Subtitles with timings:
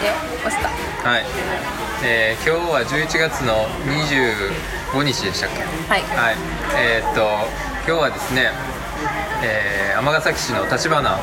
[0.00, 0.10] で
[0.46, 0.68] 押した
[1.08, 1.24] はい、
[2.04, 3.66] えー今日は11月の
[4.94, 5.62] 25日でしたっけ？
[5.92, 6.02] はい。
[6.02, 6.36] はい。
[6.76, 7.20] えーっと
[7.86, 8.50] 今日はですね
[9.42, 11.16] えー尼、崎市の立花の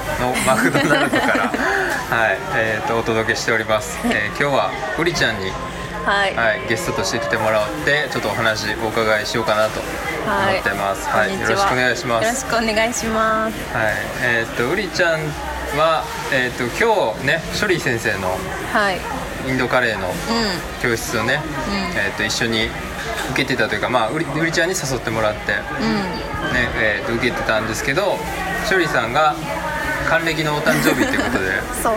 [0.45, 1.43] マクドナルドから
[2.17, 5.51] はいえーっとお届けしております、えー今日はうりちゃんに、
[6.05, 11.29] はい、はい、ゲストとして来てもらってちょっとお話お伺いしようかなと思ってます、はい。
[11.29, 12.25] こんにちよろしくお願いします。
[12.25, 13.53] よろしくお願いします。
[13.75, 13.93] はい。
[14.23, 15.19] えーっとうりちゃん
[15.75, 18.29] はえーっと今日ね処理先生の
[18.73, 18.99] はい。
[19.47, 20.11] インドカレーのう
[20.81, 21.39] 教室をね、
[21.95, 22.65] えー、と一緒に
[23.31, 25.61] 受けてたというか、まあ、うりうりちゃんに誘ってもらって、ねん。
[25.61, 25.63] うん
[26.77, 28.17] えー、と受けてたんですけど
[28.63, 29.35] 勝利さんが
[30.09, 31.51] 還暦のお誕生日っていうことで、
[31.83, 31.93] そう。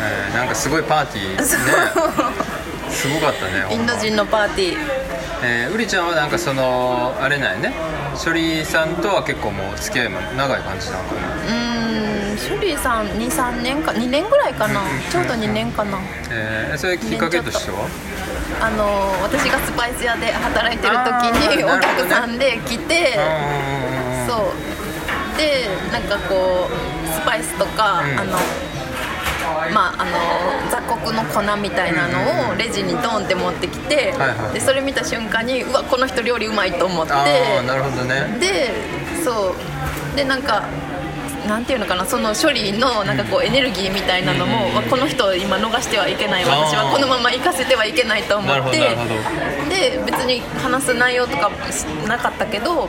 [0.00, 1.42] えーなんかすごいパーティーね
[2.90, 4.76] すごかったねインド人のパーティー。
[5.44, 7.74] えーうりちゃんはなんかそのあれなんやね
[8.22, 11.20] 処理さんとは結構もう付き合いも長い感じなのかな。
[11.20, 11.71] うーん
[12.42, 14.80] シュリーさん23年か2年ぐらいかな。
[15.10, 15.98] ちょうど2年かな。
[16.30, 17.86] えーそれきっかけとしては？
[18.60, 21.10] あの私がスパイス屋で働いてる時
[21.56, 25.38] にお客さんで来てうんそう。
[25.38, 28.18] でなんかこうスパイスとか、うん。
[28.18, 28.38] あの
[29.72, 34.12] まああの雑穀の粉みたいなのをレジにドンって持ってきて、
[34.52, 37.12] でそれ見た瞬間にうわこの人料理うまいと思って。
[37.12, 37.24] あ
[37.60, 38.36] あなるほどね。
[38.40, 38.70] で
[39.22, 40.16] そう。
[40.16, 40.64] でなんか
[41.46, 48.78] なんていうのかなその処理のなんかこうエネルギーみたいなのも、うんわこの人今逃してはいけない私はこのまま行かせてはいけないと思って
[49.68, 52.88] で別に話す内容とかしなかったけど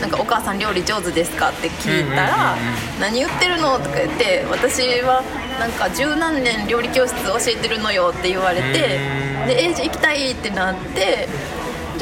[0.00, 5.22] なんか「お母さん料理上手ですか?」って聞いたらうんうんうん「何言ってるの?」とか言って「私は
[5.60, 8.98] なんか十何年料理教室教えてるのよ」って言われて
[9.42, 11.28] うんで「えじゃあ行きたい」ってなって。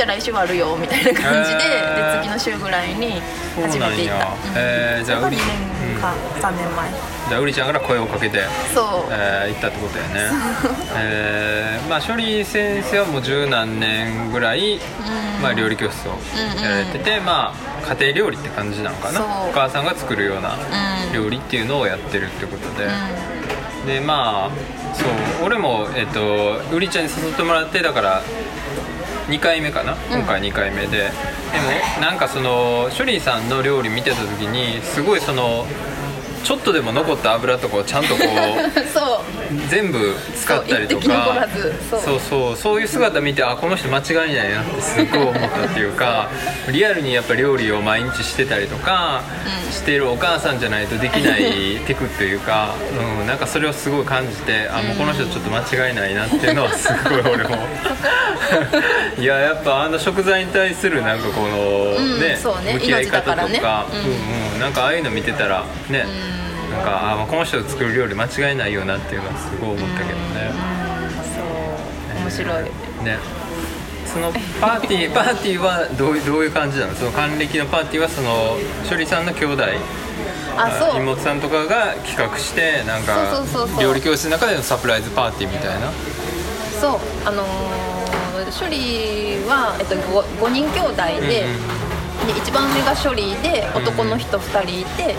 [0.01, 3.21] じゃあ来週あるよみたいな感じで,、で次の週ぐらいに
[3.55, 4.33] そうなんや初めて行った、うん。
[4.57, 5.53] えーじゃあそれが2うり
[5.91, 6.91] 年か3年前。
[7.29, 10.31] じゃあうりちゃんから声をかけてそう、えー行ったってことやね。
[10.97, 11.91] えー。
[11.91, 14.81] まあ処理先生はもう十何年ぐらい、
[15.43, 16.13] まあ、料理教室を
[16.63, 19.21] やられてて、まあ家庭料理って感じなのかな。
[19.21, 21.13] お母さんが作るようなうん。
[21.13, 22.87] 料理っていうのをやってるってことで、
[23.85, 25.09] うでまあそう。
[25.45, 28.23] 俺もえっとうりちゃんに誘ってもらってだから
[29.29, 29.97] 2回目かな？
[30.11, 31.11] 今回2回目で、でも
[32.01, 35.67] なんかその処理さんの料理見てた時にすごいその
[36.43, 39.21] ちょっとでも残った油とかをちゃんとこうん そう。
[39.69, 42.21] 全部使ったりとかずそう。
[42.21, 46.29] そうそういう姿見てあこの人間違いないなってすごい思ったっていうか
[46.71, 49.23] リアルにやっぱ料理を毎日してたりとか、
[49.65, 49.73] うん。
[49.73, 52.75] してるお母さんじゃないとできないテクというか、
[53.21, 57.57] うん、なんかそれをすごい感じてあもうこの人ちょっと間違いないなっていうのはすごい俺も。
[59.19, 62.39] いややっぱあの食材に対するなんかこの、うんね。
[62.73, 63.89] 向き合い方とか、命だからね。
[63.93, 66.09] うんうん、なんかああいうの見てたらね、なん
[66.79, 70.53] かあこの人が作る料理間違いないよなっていうのはすごい思ったけどね。
[71.35, 71.41] そ
[72.17, 72.21] う。
[72.23, 72.65] 面白い。
[73.05, 73.19] ね。
[74.07, 76.95] そのパーティー パーティーはどういうどういう感じなの？
[76.95, 78.57] その還暦のパーティーはその
[78.89, 79.65] 処理さんの兄弟。
[80.57, 81.01] あそう。
[81.01, 83.43] 妹さんとかが企画してなんか
[83.81, 85.91] 料理教室の中でのサプライズパーティーみたいな？
[86.81, 86.99] そう。
[87.25, 90.95] あのー、処理は、えっと、5, 5人兄弟
[91.27, 91.45] で,、
[92.27, 95.15] で一番上が処理で男の人2人いて、で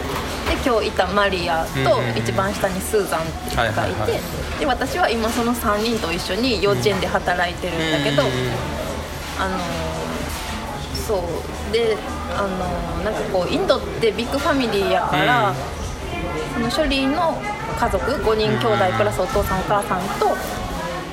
[0.66, 4.20] 今日いたマリアと、一番下にスーザンっていう人がいて、
[4.60, 8.24] で私は今その3人と一緒に幼稚園で働いてるんだけど、
[9.40, 9.62] あのー
[10.96, 11.74] そう。
[11.74, 11.98] で
[12.38, 15.56] あのーなんかこうインドってビッグファミリーやから、うん。
[16.54, 17.42] その処理の
[17.80, 20.36] 家族5人兄弟プラスお父さんお母さんと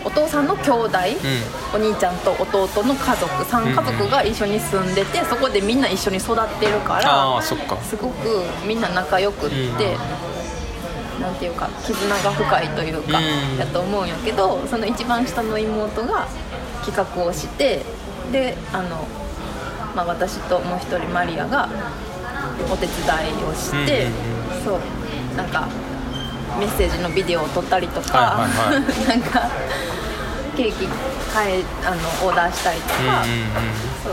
[0.08, 0.98] お父さんの兄弟、
[1.74, 7.76] お兄ちゃんと弟の家族3家族が一緒に住んでてそこでみんな一緒に育ってるからああそっか。
[7.82, 9.98] すごくみんな仲良くって、
[11.20, 16.26] なんていうか絆が深いというか、うんやと思うんやけどその一番下の妹が
[16.86, 17.82] 企画をして
[18.32, 19.06] であの、
[19.94, 21.68] まあ、私ともう一人マリアが
[22.72, 24.64] お手伝いをして、うん。
[24.64, 25.68] そうなんか
[26.58, 28.46] メッセージのビデオを撮ったりとか、
[29.08, 29.48] なんか
[30.56, 30.88] ケーキ
[31.32, 31.96] 買えあの
[32.28, 33.18] オーダーしたりとか、うんうんうん。
[34.02, 34.12] そう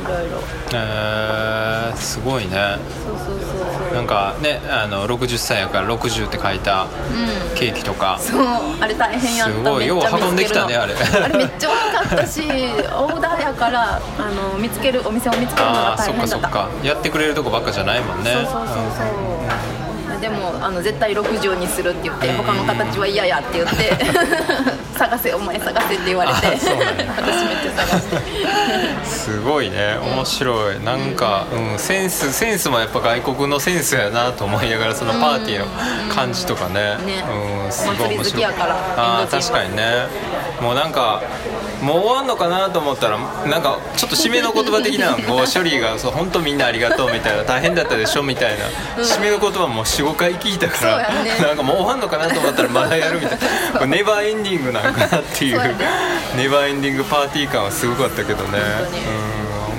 [0.00, 0.38] いろいろ。
[0.72, 2.76] えー、すごいね。
[3.04, 3.48] そうそうそう
[3.88, 3.94] そう。
[3.94, 7.56] なんかねあの60歳やから60って書いたうん。
[7.56, 8.46] ケーキとか、そう
[8.80, 9.54] あれ大変やった。
[9.54, 9.86] すごい。
[9.86, 10.94] よう運んできたねあれ。
[10.94, 12.40] あれめっちゃ多かったし
[12.92, 14.22] オーダーやからあ
[14.52, 16.68] の見つけるお店を見つけるのがああそっか大変だったそっか。
[16.82, 18.32] やってくれるとこばっかじゃないもんね。
[18.32, 18.76] そうそうそうそう、
[20.20, 23.96] でももあの絶対60にするって言って他の形は嫌やって言って
[24.96, 27.14] 探せお前探せって言われてあそうなんや。
[27.16, 28.16] 私めっちゃ探して。
[29.04, 29.96] すごいね。
[30.02, 30.80] 面白い。
[30.80, 37.24] なんか、うん、センスセンスもやっぱ外国のセンスやなと思いながらそのパーティーの感じとかね,、ね。
[37.64, 40.06] うん、すお祭り好きやからあ確かにね。
[40.60, 41.22] もうなんか
[41.82, 48.66] もう終わんのかなと思ったらなんかちょっと締めの言葉的なのこう処理がそう本当みんなありがとうみたいな大変だったでしょみたいな、
[49.02, 51.30] 締めの言葉も45回聞いたから、ね。
[51.40, 53.38] なんかもう終わんのかなと思ったらまだやるみたい
[53.80, 53.86] な。
[53.86, 55.74] ネバーエンディングなんかなっていうね。
[56.36, 58.58] ネバーエンディングパーティー感はすごかったけどね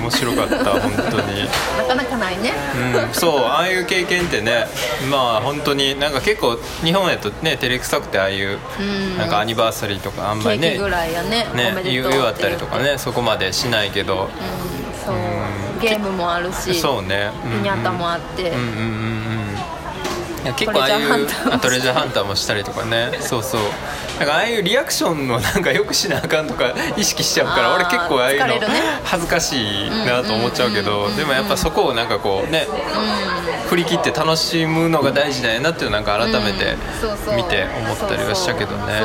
[0.02, 1.48] 面白かった本当に。
[1.78, 2.54] なかなかないね。
[3.08, 4.66] うん、そうああいう経験ってね
[5.10, 9.18] まあ本当になんか結構日本やとね照れくさくてああいううん。
[9.18, 14.24] なんかアニバーサリーとかあんまりねケーキぐらいやねおね言う言わったりとかねそこまでしないけど。
[14.24, 15.16] うんそう。
[15.82, 17.32] ゲームもあるしそうね。
[17.44, 18.52] ピニャータもあって。
[18.52, 19.41] うんうんうんうん
[20.56, 23.12] 結構ああいトレジャーハンうターもあトレジャーハンターもしたりとかね。
[23.20, 23.62] そうそう。
[24.20, 28.56] なんかああいうリアクションの なんかよくしなあかんとか意識しちゃうから俺結構ああいうの
[29.04, 32.68] 恥ずかしいなと思っちゃうけどでもやっぱそこをなんかこうね
[33.68, 36.76] 振り切って楽しむのが大事だよなっていうのなんか改めて
[37.36, 39.02] 見て思ったりはしたけどね。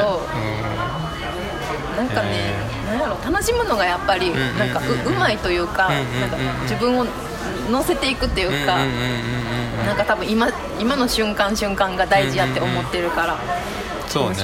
[1.96, 2.52] なんかね、
[2.90, 6.20] なんやろ楽しむのがやっぱりんうんなんかううまいというか、うんうんうん。
[6.20, 7.06] なんか自分を
[7.70, 13.36] 乗せていくっていうか、うんうんうんうんうんなんか多分今今の瞬間瞬間が大事やって思ってるから、
[14.08, 14.36] そうね。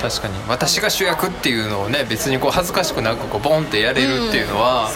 [0.00, 0.34] 確かに。
[0.48, 4.88] 私が主役っていうのをね別にこう恥ずかしくなくこうボンってやれるっていうのは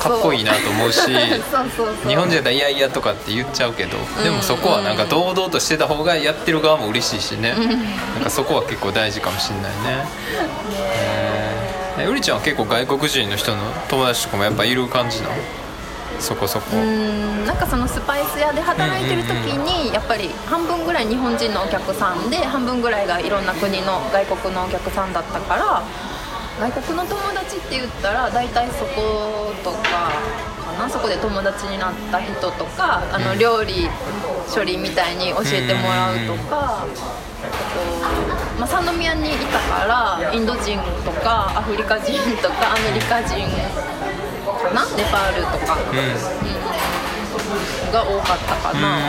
[0.00, 1.00] かっこいいなと思うし
[2.06, 7.54] 日本人だったら「いやいや」とかって言っちゃうけどでもそこはなんか堂々としてた方がやってる側も嬉しいしね。
[8.14, 9.62] なんかそこは結構大事かもしれない
[9.96, 10.08] ね。
[12.00, 13.58] えうりちゃんは結構外国人の人の
[13.88, 15.34] 友達とかもやっぱいる感じなの？
[16.20, 16.76] そこそこ。
[16.76, 25.82] うんなんかそのスパイス屋で働いてる時にやっぱり半分ぐらい日本人のお客さんで半分ぐらいがいろんな国の外国のお客さんだったから
[26.60, 30.10] 外国の友達って言ったら大体そことか
[30.76, 33.88] かなそこで友達になった人とかあの料理
[34.52, 36.82] 処理みたいに教えてもらうとか。
[36.82, 37.28] あと
[38.58, 42.12] まあ、三宮にいたからインド人とかアフリカ人
[42.42, 43.46] とかアメリカ人
[44.58, 44.84] かな？
[44.96, 45.98] ネパールとか、うん。
[45.98, 46.02] う
[47.90, 49.00] ん、が多かったかな、う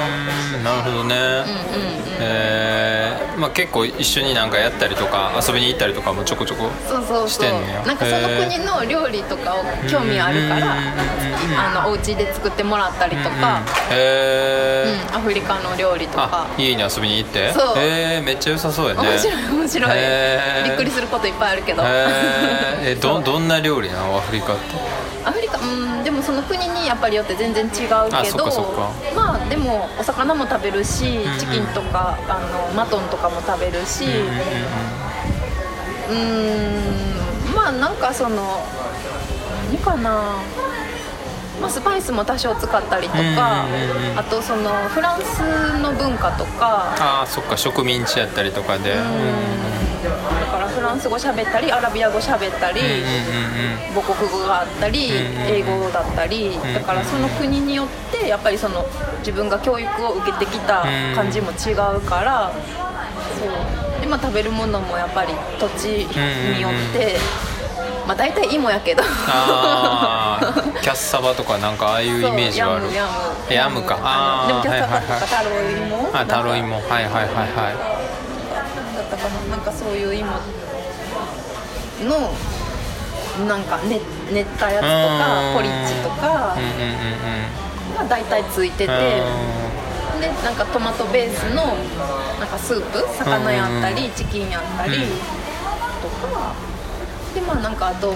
[0.56, 0.64] ーん。
[0.64, 2.00] なるほどね、うんうんうん。
[2.22, 3.40] えー。
[3.40, 7.30] まあ、結構一緒になんかやったりとか遊びに行ったりとかもちょこちょこそうそうそう。
[7.30, 13.62] してんのやなんかその国の料理とかを興味あるからあのお家で作ってもらったりとか、
[13.92, 16.30] へえうん、アフリカの料理とか。
[16.32, 17.54] あ家に遊びに行って？
[17.54, 17.78] そう。
[17.78, 19.02] へえめっちゃ良さそうやね。
[19.08, 19.92] 面白い面白い。
[19.94, 20.68] へー。
[20.68, 21.82] びっくりすることいっぱいあるけど。
[21.84, 21.90] へー。
[22.92, 24.18] えど どんな料理なの？
[24.18, 24.76] アフリカって
[26.20, 28.46] もその国にやっぱりよって全然違うけど
[29.16, 31.40] まあでもお魚も食べるしんうん。
[31.40, 32.40] チキンとかあ
[32.70, 34.06] のマトンとかも食べるし。
[36.10, 38.64] うんまあなんかその
[39.72, 40.38] 何かな。
[41.62, 43.66] まあ、スパイスも多少使ったりとか、
[44.16, 46.96] あとそのフランスの文化とか。
[46.98, 48.94] ああそっか植民地やったりとかで。
[48.94, 49.79] うん
[50.90, 58.86] ランス語喋ったりアラビア語喋ったり、うん母国語があったり、英語だったりだからその国によってやっぱりその
[59.20, 60.84] 自分が教育を受けてきた
[61.16, 62.52] 感じも違うから、
[63.40, 64.02] そう。
[64.02, 67.18] で、まあ、食べるものもやっぱり土地によって、
[68.08, 69.02] まあ大体芋やけど。
[70.82, 72.86] キャッサバとかなんかああいうイメージがある。
[73.54, 73.98] ヤムか。
[74.04, 76.10] あのでもキャッサバとかはいタロイモ。
[76.14, 76.76] あタロイモ。
[76.76, 77.90] はいはいはいは
[78.96, 79.56] だったかな。
[79.56, 80.32] なんかそういう芋
[82.06, 82.32] の
[83.48, 84.00] なんか練
[84.34, 85.56] 練ったやつとかうん。
[85.56, 86.56] ポリッチとか
[87.98, 88.94] が大体ついてて。
[88.94, 90.22] うん。
[90.22, 91.78] でなんかトマトベースの
[92.40, 95.10] なんかスープ魚やったり、チキンやったり、うん
[96.02, 96.54] とか
[97.34, 98.14] でまあなんかあと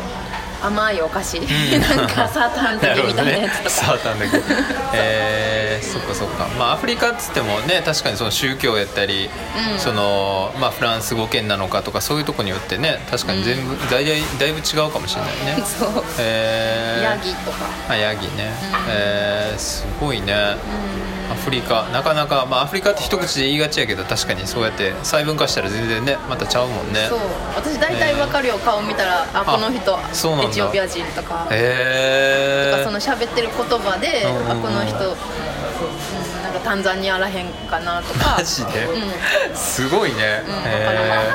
[0.64, 1.44] 甘いお菓子、ん。
[1.80, 4.44] なんかサーターアンダギーみたいなやつとか、 サーターアンダギー。
[4.94, 6.48] えー、そっかそっか。
[6.58, 9.30] まあアフリカっつってもね確かにその宗教やったり、
[9.74, 9.80] うん。
[9.80, 15.64] そのまあフランス語圏なのかとかそういうとこによってね確かに全部、だいだいだいぶ違うかもしれないね。
[15.66, 16.04] そう。
[16.20, 17.58] えー、ヤギとか、
[17.90, 18.54] あヤギね、
[18.88, 20.58] えー、すごいね、
[21.34, 21.84] アフリカ。
[21.92, 27.08] なかなか、まあ、アフリカって一口で言いがちやけど確かにそうやって細分化したら全然ねまたちゃうもんね。
[27.10, 27.20] そう。
[27.56, 29.98] 私大体わかるよ、顔見たらあこの人
[30.48, 34.52] エチオピア人とか,、へえとかその喋ってる言葉で、うんうんうん。
[34.52, 38.36] あこの人、うん、なんかタンザニアらへんかなとか。
[38.38, 39.56] マジで、うん。
[39.56, 41.30] すごいね、んえ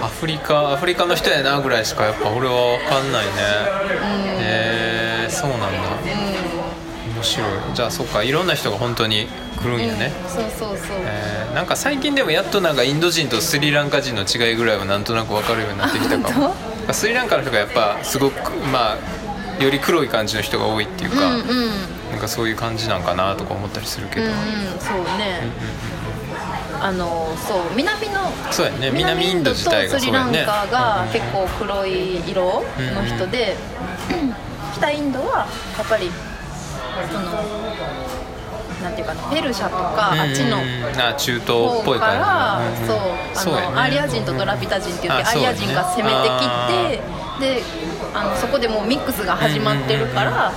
[0.00, 0.04] ー。
[0.04, 3.32] アフリカアフリカの人やなぐらいしかやっぱ俺は分かんないね、
[4.40, 5.68] えーそうなんだ。
[6.04, 6.23] 面
[7.24, 7.48] 白い。
[7.74, 9.26] じゃあそっかいろんな人が本当に
[9.60, 18.98] 来るんやね、うんそうそうそう、えーなんか最近でもやっとなんかインド人とスリランカ人の違いぐらいはなんとなく分かるようになってきたかあもスリランカの人がやっぱすごくま
[19.58, 21.48] あより黒い感じの人が多いっていうか、うんうん。
[21.48, 21.68] うん
[22.10, 24.32] なんかそういう感じなんかなとか思ったりするけど、うん
[24.78, 25.40] そうね、
[26.80, 28.90] あのそう南のそうやね。
[28.92, 32.62] 南インド自体がとスリランカが結構黒い色
[32.94, 33.56] の人で、
[34.76, 36.08] 北インドはやっぱり
[37.10, 37.24] その
[38.82, 41.00] なんていうかなペルシャとか、あっちのうん。
[41.00, 47.62] あ中東っぽい方から、そうあのアーリア人とドラビダ人って言って、アーリア人が攻めてきてで
[48.14, 50.52] あのそこでもうミックスが始まってるから、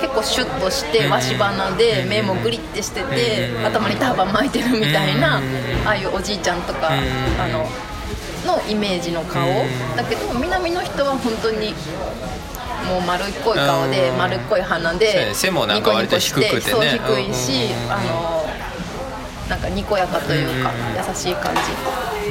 [0.00, 5.40] 結構シュッとしてわし鼻で目もグリッてしてて、頭にターバン巻いてるみたいな、あ
[5.90, 7.66] あいうおじいちゃんとか、あの
[8.46, 9.42] のイメージの顔、
[9.96, 11.74] だけど南の人は本当に
[12.86, 14.18] もう丸っこい顔でうん。
[14.18, 15.30] 丸っこい鼻でね。
[15.34, 16.60] 背もなんか割と低くてね。
[16.60, 17.52] そう低いし、
[17.84, 18.46] うんあの
[19.48, 20.72] なんかにこやかというか、
[21.08, 21.60] 優しい感じ。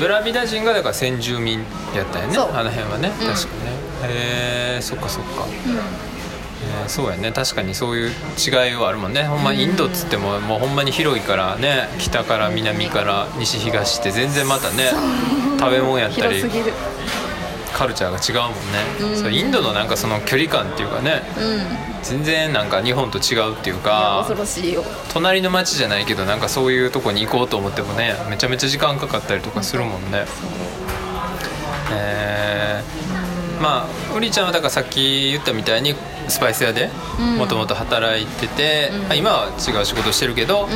[0.01, 1.59] ドラビダ人がだから先住民
[1.95, 2.38] やったよね。
[2.38, 3.09] あの辺はね。
[3.09, 3.71] 確かにね、
[4.03, 7.31] へえそっかそっか、えーそうやね。
[7.31, 9.24] 確かにそういう違いはあるもんね。
[9.24, 11.88] ほんまインドっつってももうほんまに広いからね。
[12.00, 14.89] 北から南から西東って全然またね
[15.57, 16.35] 食べ物やったり。
[16.35, 16.74] 広すぎる
[17.75, 21.22] カルチャーが違うもんね、そうインドのなんかその距離感っていうかね。
[21.38, 21.86] うん。
[22.03, 24.84] 全然なんか日本と違うっていうか恐ろしいよ。
[25.12, 30.25] 隣の町じゃないけどなんかそういうとこに行こうと思ってもねめちゃめちゃ時間かかったりとかするもんね。
[31.91, 32.64] えー
[33.62, 35.95] まあウリちゃんはだからさっき言ったみたいに
[36.27, 37.38] スパイス屋でうん。
[37.38, 39.00] もともと働いてて、うん。
[39.03, 40.69] まあ今は違う仕事してるけど、ん。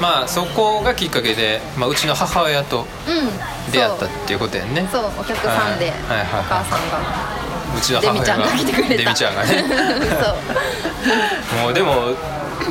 [0.00, 3.72] まあそこがきっかけで、まあ、うちの母親とうん。
[3.72, 4.88] 出会ったっていうことやんね。
[4.90, 5.02] そう。
[5.02, 5.10] そう。
[5.20, 6.00] お客さんで、はい。
[6.00, 6.98] はいはいお母さんが。
[7.76, 8.14] うちの母親が。
[8.14, 8.96] デミちゃんが来てくれた。
[9.04, 9.64] デミちゃんがね。
[11.62, 12.14] もうでも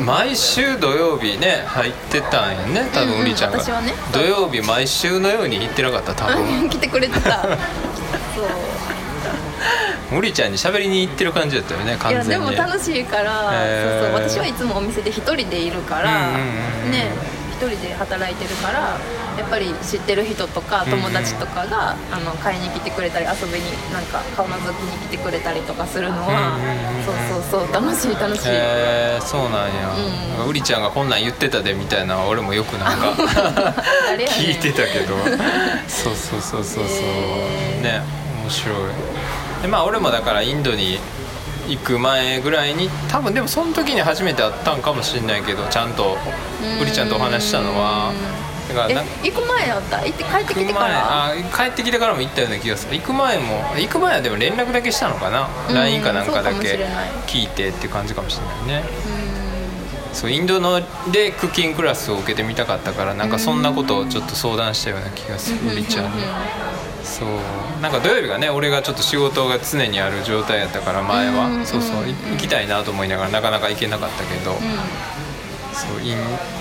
[0.06, 3.16] 毎週土曜日ね入ってたんやね多うんうん。
[3.18, 3.94] 分ウリちゃんが、ね。
[4.14, 6.70] 土曜日毎週のように行ってなかった多分。
[6.70, 7.42] 来てくれてた。
[7.42, 7.50] そう
[10.12, 12.46] ウリちゃんに喋りに行ってる感じだったよねいやで完全に。
[12.46, 14.02] も楽しいから、へー。
[14.02, 16.92] そうそう私はいつもお店で一人でいるから、うんうんうんうん。
[16.92, 18.98] ね一人で働いてるから
[19.38, 29.94] やっぱり知ってる人とか友達とかが、あの買いに来てくれたり遊びになんか顔のぞきに来てくれたりとかするのは、うんうんうんそうそうそう楽しい楽しい、へえそうなんや、
[30.44, 30.48] うん。
[30.48, 33.12] ウリちゃんがこんなん言ってたでみたいな俺もよくなんか
[34.40, 35.18] 聞いてたけど。
[35.88, 37.84] そうそうそうそうそう、へー。
[37.84, 38.02] ね
[38.42, 38.78] 面白い
[39.62, 41.00] でまあ俺もだからインドに
[41.68, 46.18] 行く前ぐらいに多分でもその時に初めて会ったんかもしれないけどちゃんと
[46.82, 48.14] ウリちゃんとお話したのは。
[48.70, 50.06] だから行く前やった？
[50.06, 51.32] 行って帰ってきてから？
[51.32, 52.96] あ帰ってきてからも行ったような気がする。
[53.00, 55.74] 行く前も行く前はでも連絡だけしたのかな、うん。
[55.74, 56.78] LINE かなんかだけ
[57.26, 58.84] 聞いてっていう感じかもしれないね
[60.14, 66.06] そうインドのでクッキングクラスを受けてみたかったからなんかそんなことをちょっと相談したような気がするうんウリちゃん。
[66.16, 66.24] に
[67.04, 67.28] そう。
[67.82, 74.58] なんか土曜日がね俺がちょっと仕事が常にある状態やったから前は、うんそうそうい行きたいなと思いながらなかなか行けなかったけど、うん。
[74.58, 74.62] うん
[75.72, 76.18] そうイン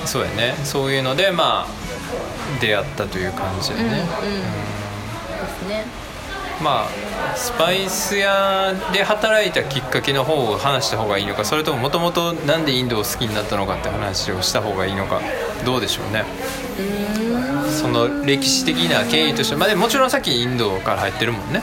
[0.07, 0.55] そうやね。
[0.65, 3.99] そういうのでまあ出会ったという感じだね、うんうん。
[3.99, 4.05] で
[5.65, 5.85] すね
[6.63, 15.21] まあスパイス屋で働いたきっかけの方を話した方がいいのかそれとももともとなんでインドを好きになったのかって話をした方がいいのか
[15.65, 16.25] どうでしょうね。
[17.71, 21.63] その歴史的な経緯としてまあでももちろんさっきインドから入ってるもんね。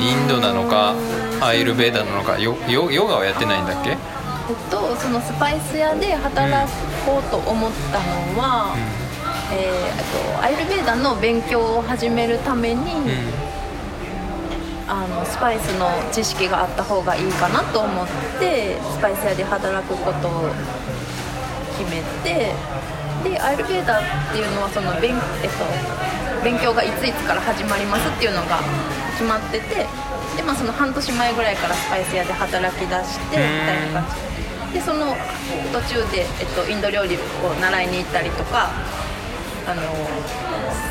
[0.00, 0.94] インドなのか
[1.40, 3.90] アイルベーダなのかヨヨヨガはやってないんだっけ？
[3.90, 3.96] えっ
[4.70, 6.70] とそのスパイス屋で働
[7.06, 8.76] こうと思ったのは、
[9.52, 13.45] えーあとアイルベーダの勉強を始めるために、うん
[14.88, 18.06] あのスパイスの知識があった方がいいかなと思っ
[18.38, 20.50] てスパイス屋で働くことを
[21.76, 22.54] 決めて
[23.24, 24.02] でアイルベーダっ
[24.32, 28.62] ていうのはその勉,、えっと、勉強がいついつから始まりますっていうのが
[29.18, 29.86] 決まってて
[30.36, 34.26] で、まあ、その半年前ぐらいからスパイス屋で働き出してみたいな感じ。
[34.74, 35.16] でその
[35.72, 38.70] 途中で、えっと、インド料理を習いに行ったりとか
[39.66, 39.82] あの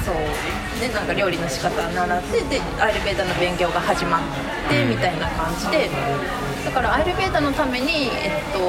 [0.04, 0.80] そう。
[0.80, 4.22] でなんか料理の仕方を習ってでアイルベーダの勉強が始まっ
[4.70, 5.90] てみたいな感じで。
[6.66, 8.60] だからアイルベーダのために、えっと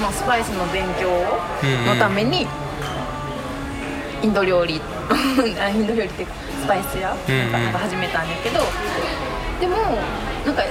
[0.00, 1.10] まあ、スパイスの勉強
[1.86, 2.46] のために
[4.22, 4.80] インド料理
[5.60, 7.14] あインド料理っていうかスパイス屋
[7.52, 8.60] なんか始めたんやけど
[9.60, 9.76] でも
[10.46, 10.62] なんか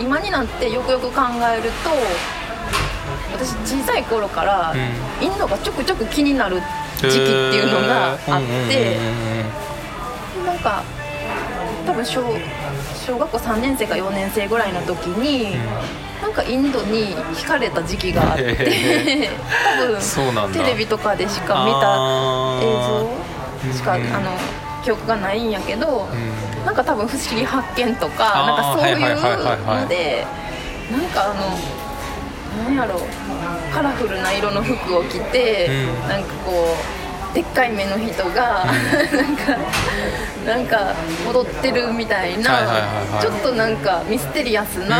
[0.00, 1.90] 今になってよくよく考えると
[3.32, 6.62] 私小さい頃からうインドがちょくちょく気になる時
[7.02, 7.18] 期って
[7.56, 8.18] いうのがあっ
[8.68, 8.96] て。
[10.46, 10.82] なんか
[11.86, 12.22] 多分小
[13.06, 15.56] 小学校3年生か4年生ぐらいの時に、
[16.20, 19.28] なんかインドに惹かれた時期があって
[19.78, 21.98] 多分テレビとかでしか見た
[22.62, 24.30] 映像しか、うんあの
[24.84, 26.42] 記憶がないんやけど、うん。
[26.64, 30.26] なんか多分「不思議発見」とかなんかそういうので
[30.90, 31.56] なんかあの
[32.58, 33.00] なんやろう。
[33.72, 36.08] カラフルな色の服を着て、うん。
[36.08, 36.76] なんかこ
[37.30, 39.56] うでっかい目の人が、 なんか
[40.46, 40.94] なんか
[41.26, 43.22] 踊ってるみたいな、はいはいはいはい。
[43.22, 44.98] ちょっとなんかミステリアスな、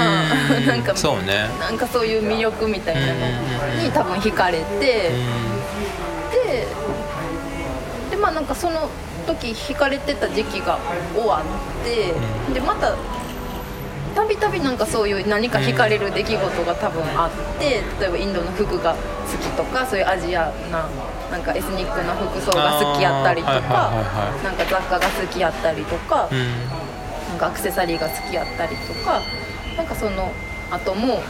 [0.56, 0.66] うん。
[0.66, 1.48] なんかそうね。
[1.60, 5.10] なんかそういう魅力みたいなのに多分惹かれて、
[6.30, 6.66] で
[8.10, 8.88] でまあなんかその
[9.26, 10.78] 時惹かれてた時期が
[11.14, 12.14] 終わって、
[12.54, 12.94] でまた
[14.12, 18.98] たびたびなんかそういう何か惹かれる出来事が多分あって例えばインドの服が好
[19.38, 20.88] きとかそういうアジアな
[21.30, 23.62] なんかエスニックな服装が好きやったりとか、はい
[24.04, 26.92] はいなんか雑貨が好きやったりとか、うん。
[27.32, 29.22] なんかアクセサリーが好きやったりとか
[29.76, 30.30] なんかその
[30.70, 31.22] 後も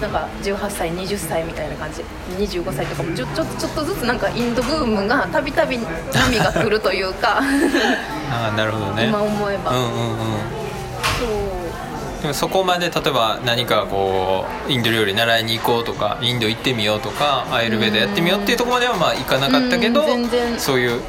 [0.00, 2.02] なんか18歳20歳みたいな感じ
[2.36, 7.40] 25歳とかもちょちょちょっとずつなんかインドブームがたびたび波が来るというか。
[8.30, 9.06] ああなるほどね。
[9.06, 9.90] 今思えば、うんうん
[10.52, 10.57] うん
[12.22, 20.02] でもそこまで例えば何かこうインド料理習いに行こうとかインド行ってみようとかアイルベーダやってみようっていうところまではまあ行かなかったけど
[20.58, 21.00] そういう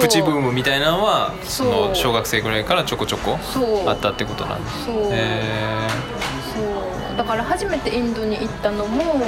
[0.00, 3.38] プチブームみたいなのはその小学生ぐらいからちょこちょこ
[3.86, 4.94] あったってことなんですそう。
[5.12, 5.88] へ
[6.52, 7.16] そう。
[7.16, 9.22] だから初めてインドに行ったのも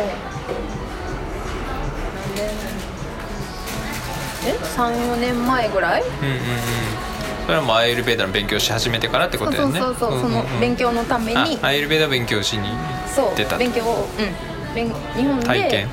[4.45, 6.03] え？34年前ぐらい？
[6.03, 7.08] えうんうんうん
[7.49, 9.81] それはもうアイルベーダの勉強し始めてからってことだよね。
[9.81, 11.59] そうそうそう、その勉強のために。
[11.63, 12.69] あアイルベーダ勉強しに
[13.07, 13.57] そう出た。
[13.57, 14.75] 勉強をうん。
[14.75, 15.89] 勉日本で体験。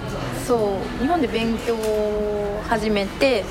[0.45, 1.01] そう。
[1.01, 3.45] 日本で勉強を始めて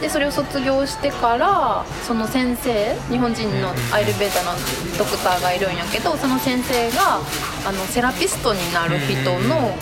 [0.00, 4.58] でそれを卒業してからその先生日本人のアイルベーダの
[4.98, 7.20] ドクターがいるんやけどその先生が
[7.64, 9.76] あのセラピストになる人の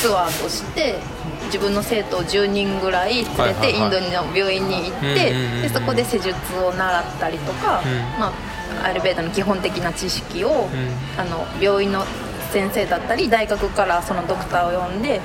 [0.00, 0.96] ツアーとして
[1.46, 5.32] 自分の生徒を10人ぐらい連れてインドの病院に行って
[5.62, 8.20] でそこで施術を習ったりとか、うん。
[8.20, 8.32] ま
[8.82, 10.52] あ、アイルベーダの基本的な知識を、ん。
[11.18, 12.04] あの病院の
[12.52, 15.20] 先生だったり大学からそのドクターを呼んで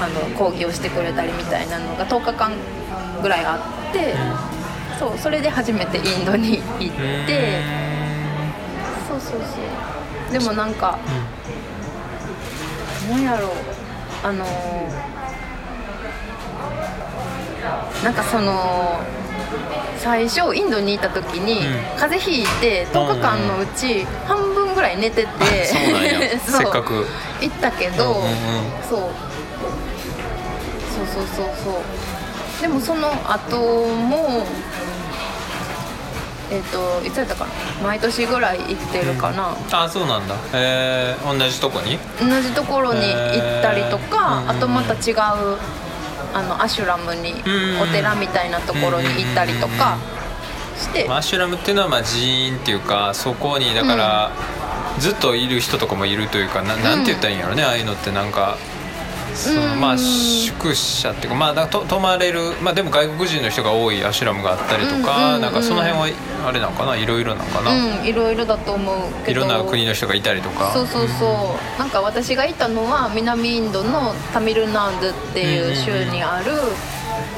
[0.00, 2.52] あの講義をしてくれたりみたいなのが10日間
[3.22, 3.58] ぐらいあ
[3.90, 4.14] って、
[4.98, 6.96] そうそれで初めてインドに行っ
[7.26, 7.62] て、
[9.06, 9.56] そうそうそ
[10.30, 10.32] う。
[10.32, 10.98] でもなんか、
[13.10, 13.50] なんやろう
[14.22, 14.44] あの
[18.04, 19.00] なんかその
[19.98, 21.98] 最初インドにいた時に、うん。
[21.98, 25.66] 風邪ひいて10日間のうち半分ぐらい寝てて、
[26.46, 27.06] そう せっかく。
[27.40, 28.32] 行ったけど、うんうんうん。
[28.88, 29.00] そう。
[30.94, 32.62] そうそうそうそう。
[32.62, 34.46] でもその後も
[36.50, 37.52] えっ、といつやったかな？
[37.86, 40.34] 毎年ぐらい行ってるかな、あそうなんだ。
[40.52, 41.98] えー、同じとこに？
[42.20, 44.50] 同じところに行ったりとか、へー。
[44.50, 45.56] あとまた違う
[46.34, 47.80] あのアシュラムにうん。
[47.82, 49.98] お寺みたいなところに行ったりとか
[50.76, 54.30] して、マッシュラムっていうのはまあ寺院っていうかそこにだから、
[54.98, 58.56] ずっといる人とかもいるというかななんて言ったらいいんやろね、ああいうのってなんか
[59.34, 66.08] そのうんまあ宿舎っていうかまあだと泊まれるまあでも外国人の人が多いアシュラムがあったりとか、うんうんうんなんかその辺は
[66.46, 66.96] あれなのかな？
[66.96, 69.32] いろいろなのかな、うんいろいろだと思うけど。
[69.32, 70.72] いろんな国の人がいたりとか。
[70.72, 71.78] そうそうそう。
[71.78, 76.52] なんか私がいたのは南インドのタミルナードっていう州にある、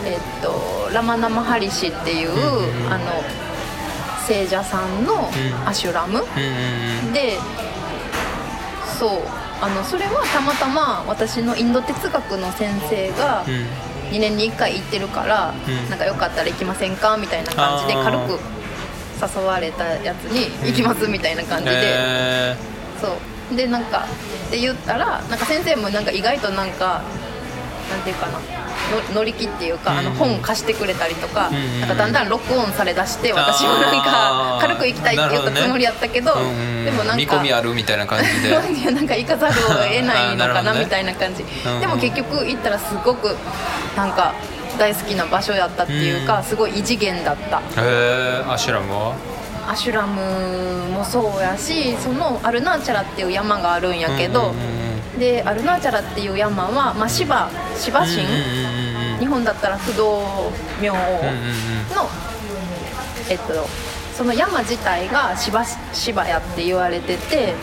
[0.05, 2.31] えっと、ラマナマハリシっていう、
[2.90, 3.05] あの
[4.26, 5.68] 聖者さんのうん。
[5.68, 7.12] アシュラム、うんうんうん。
[7.12, 7.38] で
[9.02, 9.20] そう。
[9.60, 13.66] あのそれはたまたま私のインド哲学の先生がうん。
[14.12, 15.90] 2年に1回行ってるから、うん。
[15.90, 18.38] なんかよかったら行きませんかみたいな感じで軽く
[19.40, 21.72] 誘われたやつに行きますみたいな感じで。
[21.74, 22.56] へ
[23.00, 23.56] そう。
[23.56, 24.06] でなんか
[24.48, 27.02] って言ったらなんか先生もなんか意外となんか
[27.92, 31.50] なんていうかなの乗り気っていうか、あのうん本貸してくれたりとか,、
[31.81, 36.35] なんかだんだんロックオンされだして私もなんか軽く行きたいって言ったつもりやったけど
[36.85, 38.90] でもなんか 見込みあるみたいな感じで。
[38.92, 41.44] なんか行かざるを得ないのかなみたいな感じ、
[41.81, 43.37] でも結局行ったらすごく
[43.96, 44.35] なんか
[44.78, 47.59] 大好きな場所やったっていうか、うんすごい異次元だった。
[47.59, 49.14] へえアシュラムは？
[49.70, 54.91] アシュラムもそうやしそのアルナーチャラっていう山があるんやけど、うんうんうん
[55.22, 58.26] でアルナーチャラっていう山は、まあ、シバシバ神、
[59.20, 60.50] 日本だったら不動
[60.82, 62.11] 明王の、
[63.30, 63.68] えっと
[64.16, 67.54] その山自体がシバシバやって言われてて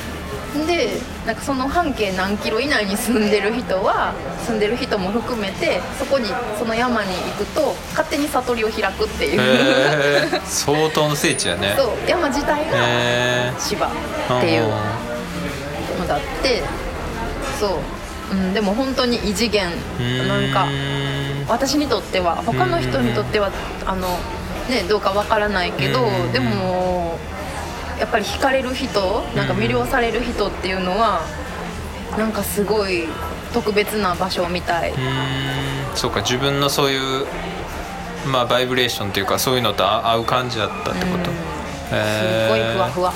[0.66, 4.14] でなんかその半径何キロ以内に住んでる人は
[4.48, 10.42] 住んでる人も含めてそこにその山に行くと勝手に悟りを開くっていう、へー。
[10.48, 11.76] 相当の聖地やね。
[11.78, 13.92] そう山自体がへ芝っ
[14.42, 14.64] ていう
[16.00, 16.64] のだって
[17.60, 17.80] そ
[18.34, 19.70] う、うん、でも本当に異次元。
[20.00, 20.68] ーなんか
[21.48, 23.52] 私にとっては他の人にとっては
[23.86, 24.08] あの、
[24.70, 27.18] ね、どうかわからないけどうんでも
[28.00, 31.22] やっぱり惹かれる人なんか魅了される人っていうのは
[32.18, 33.08] なんかすごい
[33.54, 34.94] 特別な場所みたい。
[35.96, 37.26] そうか自分のそういう
[38.28, 41.32] まあバイブレーションというかそういうのと合う感じだったってこと？
[41.90, 43.14] すごいふわふわ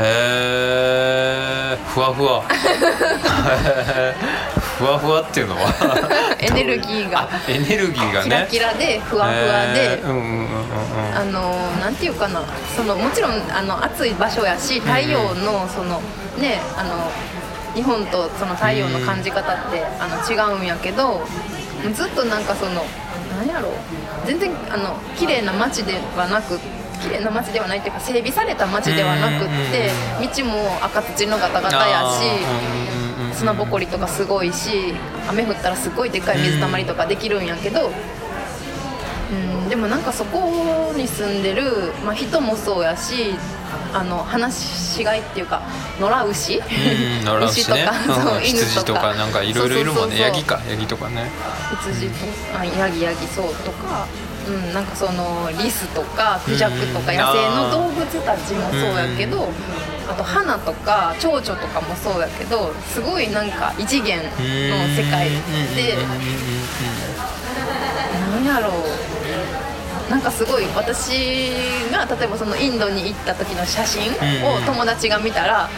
[0.00, 2.42] へえふわふわ。
[4.78, 5.72] ふわふわっていうのは？
[6.38, 7.28] エネルギーが。
[7.48, 8.46] エネルギーがね。
[8.50, 9.34] キラキラでふわふわ
[9.74, 10.00] で。
[10.04, 10.48] うんうんうんうん
[11.16, 12.42] あのなんていうかな。
[12.76, 16.00] そのもちろんあの暑い場所やし太陽のその
[16.36, 17.10] ねあの
[17.74, 21.20] 日本とその太陽の感じ方ってあの違うんやけど
[21.92, 22.84] ずっとなんかその
[23.36, 23.72] なんやろう。
[24.26, 26.60] 全然あの綺麗な街ではなく
[26.98, 29.90] 綺麗な街ではないっていうか整備された街ではなくって
[30.36, 34.94] 道も赤土のガタガタやし砂ぼこりとかすごいし
[35.28, 37.90] 雨降ったらすごいでかい水たまりとかできるんやけど、
[39.30, 43.34] うん、でもなんかそこに住んでる、まあ、人もそうやし
[43.92, 45.62] あの放し飼いっていうか
[46.00, 47.22] 野良牛、牛ね。
[47.24, 50.20] とか、そううん犬羊とかなんかいろいろいるもんね。
[50.20, 50.60] ヤギか。
[50.68, 51.30] ヤギとかね。
[51.82, 52.14] 羊と
[52.58, 54.06] あヤギヤギそうとか、
[54.48, 57.18] うん、なんかそのリスとかクジャクとかうん。
[57.18, 59.48] 野生の動物たちもそうやけど、う
[60.08, 66.54] あと花とか蝶々とかもそうやけどすごいなんか異次元の世界でうんうんうん
[68.34, 68.72] うんなんやろう。
[70.10, 71.52] なんかすごい私
[71.92, 75.68] が例えばそのインドに行った時の写真を友達が見たら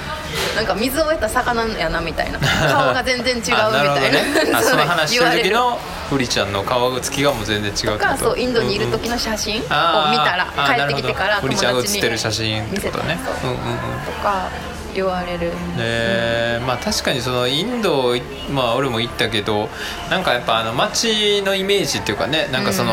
[0.57, 2.39] なんか水を得た魚やなみたいな。
[2.71, 4.01] 顔が全然違うみたいな。
[4.01, 4.25] ね。
[4.55, 5.79] あその話してる時言われの
[6.11, 8.05] フリちゃんの顔つきがもう全然違うと？
[8.05, 11.49] かそうインドにいる時の写真を見たら帰ってきてからなるほど。
[11.49, 13.19] フリちゃんが写ってるに写真ってことね。
[13.21, 14.49] 見せたうんうんうんとか
[14.95, 15.53] 言われる。
[15.79, 18.15] えーまあ確かにそのインド
[18.53, 19.69] まあ俺も行ったけど
[20.11, 22.93] なんかやっぱあの街のイメージっていうかねなんかその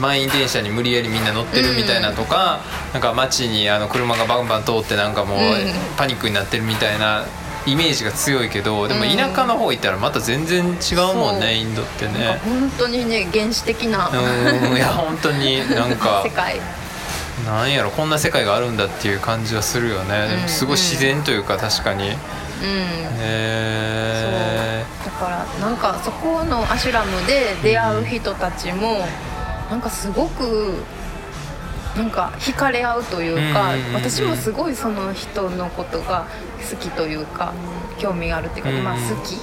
[0.00, 2.60] 満員電車に無理やりみんな乗ってるみたいなとか、
[2.92, 5.44] なんか街にあの車がバンバン通ってなんかもううん。
[5.96, 7.24] パニックになってるみたいな
[7.66, 9.08] イメージが強いけどでもうん。
[9.16, 10.76] 田舎の方行ったらまた全然違うもん
[11.32, 11.40] そう。
[11.40, 12.38] ねインドってね。
[12.44, 16.60] 本当にね原始的なうんいや本当になんか 世界
[17.44, 22.04] なんやろこんな世界があるんだっていう感じはするよね、でもすごい自然というか確かに。
[22.04, 22.16] へうん
[23.20, 29.06] えだからなんかそこのアシュラムで出会う人たちも
[29.70, 30.82] なんかすごく
[31.96, 36.26] なんか惹かれ合うというか、私もすごいその人のことが
[36.68, 37.52] 好きというか
[37.98, 39.38] 興味があるっていうか、まあ好き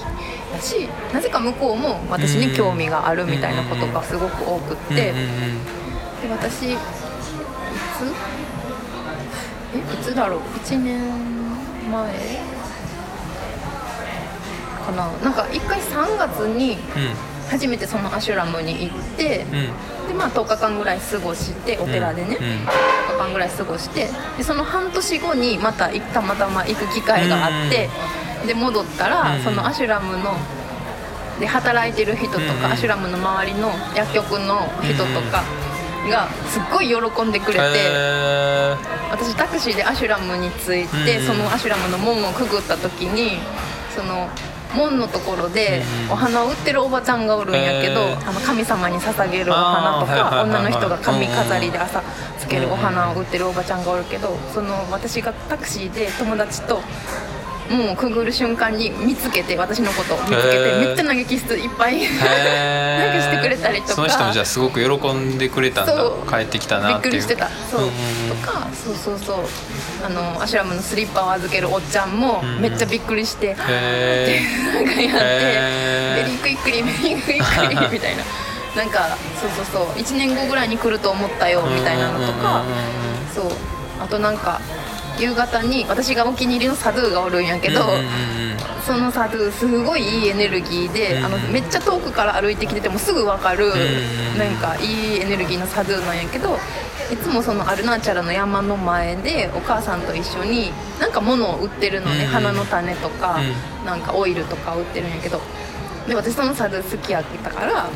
[0.52, 5.14] だしなぜか向こうも私に興味があるみたいなことがすごく多くって、で
[6.30, 6.76] 私い
[8.02, 9.76] つ？
[9.76, 11.00] えいつだろう？1年
[11.90, 12.40] 前
[14.86, 15.10] かな？
[15.24, 16.78] なんか1回3月に
[17.50, 19.58] 初めてそのアシュラムに行って、うん。
[19.58, 19.70] うん
[20.02, 22.52] でまあ10日間ぐらい過ごしてお寺でね、うんうん。
[22.54, 22.66] 10
[23.12, 27.88] 日間ぐらい過ごしてでその半年後にまたたまたま行く機会があって、
[28.44, 29.42] で戻ったら、うん。
[29.44, 30.34] そのアシュラムの
[31.38, 35.44] で働いてる人とか、うんアシュラムの周りの薬局の人とか
[36.08, 37.64] がすっごい喜んでくれて。
[37.64, 38.76] へ
[39.10, 43.38] 私タクシーでアシュラムに着いて、うんそのアシュラムの門をくぐった時に
[43.94, 44.28] その
[44.74, 52.02] 門のところでうんお花を売ってるおばちゃんがおるんやけど、あの神様に捧げるお花とか女の人が髪飾りで朝
[52.38, 56.80] つけるお花を売ってるおばちゃんがおるけどその私がタクシーで友達と
[57.70, 63.12] 門をくぐる瞬間に見つけて私のことを見つけてめっちゃ投げキスいっぱいーへー。
[63.12, 63.94] なんかしてくれたりとか。
[63.94, 65.94] その人もじゃあすごく喜んでくれたんだ。
[66.28, 67.14] 帰ってきたびなっていう。
[67.14, 67.48] っくりしてた。
[67.70, 67.90] そう。
[68.28, 69.36] とかそうそうそう。
[70.04, 74.40] あのアシュラムのスリッパを預けるおっちゃんもうんめっちゃびっくりして、へ
[74.74, 78.22] なんかやって very quickly very quickly みたいな。
[78.76, 79.98] なんかそうそうそう。
[79.98, 82.62] 1年後ぐらいに来ると思ったよみたいなのとか。
[83.34, 83.44] そう。
[84.02, 84.60] あとなんか
[85.18, 87.80] 夕方に私がお気に入りのサドゥがおるんやけど、
[88.86, 96.56] そのサドゥすごいいいエネルギーで、うんあのめっちゃ遠くから歩いてきててもすぐ分かる、んなんかいいエネルギーのサドゥなんやけど
[97.12, 103.38] いつもそのアルナーチャラの山の前でお母さんと一緒になんか物を売ってるのね、うん花の種とか、
[103.82, 105.40] うなんかオイルとか売ってるんやけど。
[106.08, 107.88] で私そのサドゥ好きやったから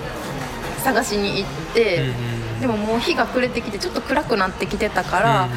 [0.79, 2.13] 探しに行って、
[2.61, 5.49] でももう日が暮れてきてちょっと暗くなってきてたから、う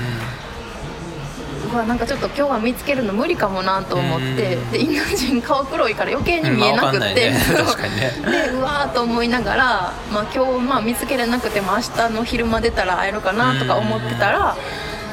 [1.77, 4.71] わなんかちょっと今日は見つけるの無理かもなと思って、うん。
[4.71, 8.12] でインド人顔黒いから余計に見えなくって、まあわかんないね。
[8.25, 14.55] でうわーと思いながら、まあ、今日、まあ、見つけれなくても明日の昼間出たら会えるかなとか思ってたら、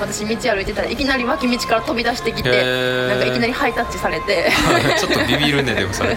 [0.00, 2.50] 私道歩いてたらいきなり脇道から飛び出してきて、
[3.08, 4.50] なんかいきなりハイタッチされて。
[4.98, 6.10] ちょっとビビるねでもそれ。
[6.10, 6.16] よ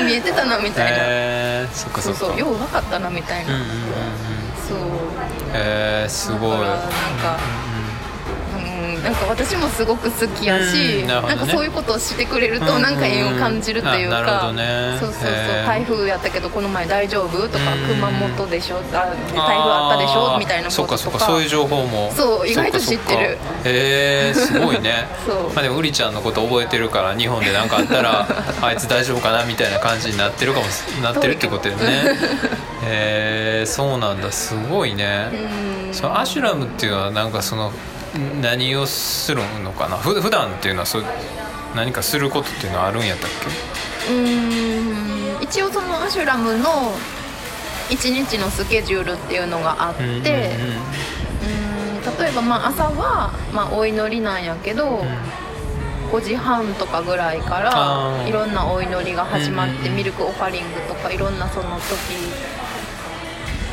[0.00, 3.74] う見えてたなみたいな、そうそうよう分かったなみたいな、うんうんうんうん
[4.68, 4.78] そう。
[5.54, 6.50] へえすごい。
[6.52, 7.38] だからなんか、
[7.68, 7.73] うん、
[9.04, 11.34] なんか私もすごく好きやし、うんなね。
[11.34, 14.96] んかそういうことをしてくれるとなんか縁を感じるというか、うんね。
[14.98, 15.32] そうそうそう
[15.66, 17.94] 台風やったけどこの前大丈夫とか、うん。
[17.94, 18.78] 熊本でしょ？
[18.78, 20.38] あ台風あったでしょ？
[20.38, 21.16] みたいなそこととか。
[21.16, 22.10] っかそっかそういう情報も。
[22.12, 23.38] そう意外と知ってる。
[23.64, 25.06] へえすごいね。
[25.26, 25.52] そう。
[25.52, 28.26] まあでもウリちゃんのこと覚えてるから日本で何かあったら
[28.62, 31.84] あいつ大丈夫かなみたいな感じになってるかもしなってるってことよね。
[32.86, 34.32] へえそうなんだ。
[34.32, 35.28] すごいね。
[35.88, 35.94] うん。
[35.94, 37.72] そのアシュラムっていうのはなんかその
[38.40, 39.96] 何をするのかな？
[39.96, 41.04] ふ普段っていうのはそう
[41.74, 43.30] 何かすることっていうのはあるんやったっ
[44.08, 44.12] け？
[44.12, 44.20] う
[45.40, 46.94] ん一応そのアシュラムの
[47.90, 50.24] 1日のスケジュールっていうのがあって、うんうんうんうん。
[52.18, 55.04] 例えばまあ朝は、まあ、お祈りなんやけど、
[56.12, 59.96] 5時半とかぐらいからいろんなお祈りが始まって、うんうんうん。
[59.96, 61.90] ミルクオファリングとかいろんなその時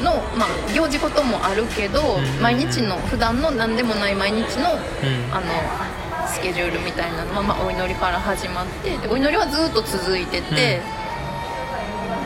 [0.02, 5.34] の、まあ、行事こともあるけど、毎日の普段の何でもない毎日の,、うん。
[5.34, 10.82] あのスケジュールみたいなのは、まあ、お祈りから始まってでお祈りはずっと続いてて。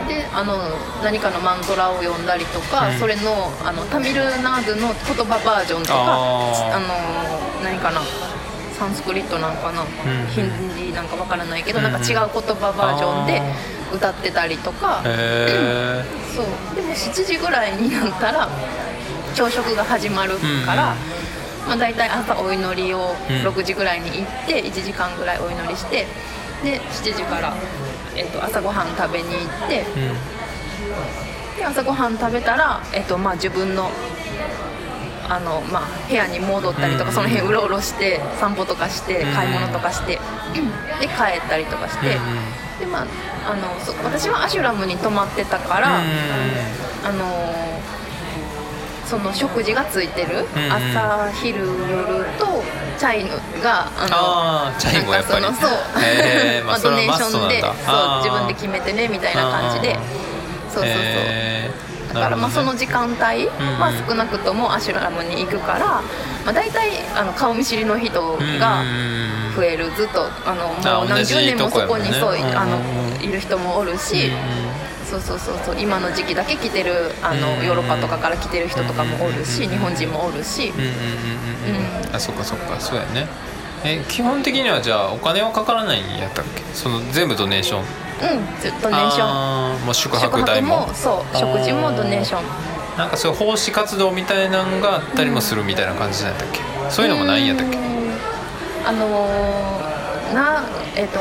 [0.07, 0.53] であの
[1.03, 2.99] 何かのマントラを読んだりとか、うん。
[2.99, 8.01] それのあのタミルナードの言葉バージョンとかあの何かな
[8.77, 9.85] サンスクリットなんかな、ん。
[10.27, 11.83] ヒンディーなんかわからないけど、うん。
[11.85, 13.41] なんか違う言葉バージョンで
[13.93, 16.03] 歌ってたりとか、へえ
[16.35, 16.75] そう。
[16.75, 18.49] でも7時ぐらいになったら
[19.33, 20.35] 朝食が始まる
[20.65, 20.95] から、
[21.67, 23.35] まあ、大体朝お祈りをうん。
[23.47, 26.05] 6時ぐらいに行って1時間ぐらいお祈りして
[26.63, 27.53] で7時から、
[28.15, 31.57] えっと朝ごはん食べに行ってうん。
[31.57, 33.89] で朝ごはん食べたら、えっとまあ、自分の
[35.29, 37.15] あの、まあ、部屋に戻ったりとか、うん。
[37.15, 39.33] その辺うろうろして散歩とかしてうん。
[39.33, 40.19] 買い物とかして、
[40.99, 42.21] で帰ったりとかして、うん
[42.79, 47.79] でまああのそ私はアシュラムに泊まってたから、あの
[49.05, 52.63] その食事がついてる、朝昼夜と
[52.97, 53.29] チャイ
[53.61, 55.45] があのチャイもやっぱり。
[55.45, 55.55] そう、
[56.03, 57.71] へーまあドネーションでそう
[58.23, 59.97] 自分で決めてねみたいな感じで。
[60.73, 61.01] そうそうそう、
[62.21, 66.01] からまあその時間帯は少なくともアシュラムに行くから、
[66.45, 68.83] まあ、大体あの顔見知りの人が
[69.55, 69.91] 増える。
[69.95, 74.31] ずっとあのもう何十年もそこにそうあのうんいる人もおるし、
[75.09, 80.73] そうそうそうそう今の時期だけ来てるあのうんヨーロッパとかから来てる人とかもおるし日本人もおるし。
[80.75, 82.15] うん。
[82.15, 82.79] あそっかそっか。
[82.79, 83.27] そうやね
[83.85, 86.63] え基本的にはじゃあお金はかからないんやったっけ？
[86.73, 87.81] その全部ドネーション。
[87.81, 87.85] うん
[88.59, 89.85] ずドネーション。
[89.85, 90.87] もう宿宿泊泊代も。
[90.87, 92.43] もそう食事もドネーション。
[92.97, 96.59] なんかそういう奉仕活動みたいなのがあったりもするみたいな感じなんやったっけ？
[96.89, 97.77] そういうのもないんやったっけ？
[97.77, 98.11] うーん。
[98.87, 100.63] あのーな
[100.95, 101.19] えっ、と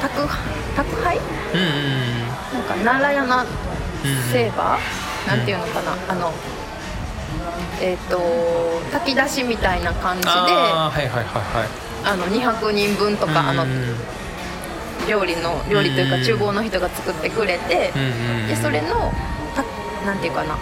[0.00, 0.26] 宅
[0.74, 1.16] 宅配？
[1.18, 4.32] うんうんなんか奈良屋なうん。
[4.32, 5.92] セーバー、なんていうのかな？
[6.08, 6.32] あの
[7.80, 8.18] えっ、と
[8.92, 12.18] 炊き出しみたいな感じでああーはいはいはいはい。
[12.18, 13.66] の200人分とか、あの
[15.08, 17.92] 料理の料理といううんか厨房の人が作ってくれて、
[18.48, 19.12] でそれの
[19.54, 19.64] た
[20.06, 20.56] なんていうかな。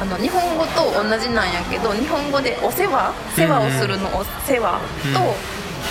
[0.00, 4.80] あの日本語と同じなんやけど日本語でお世話世話をするのお世話
[5.14, 5.34] と、うん。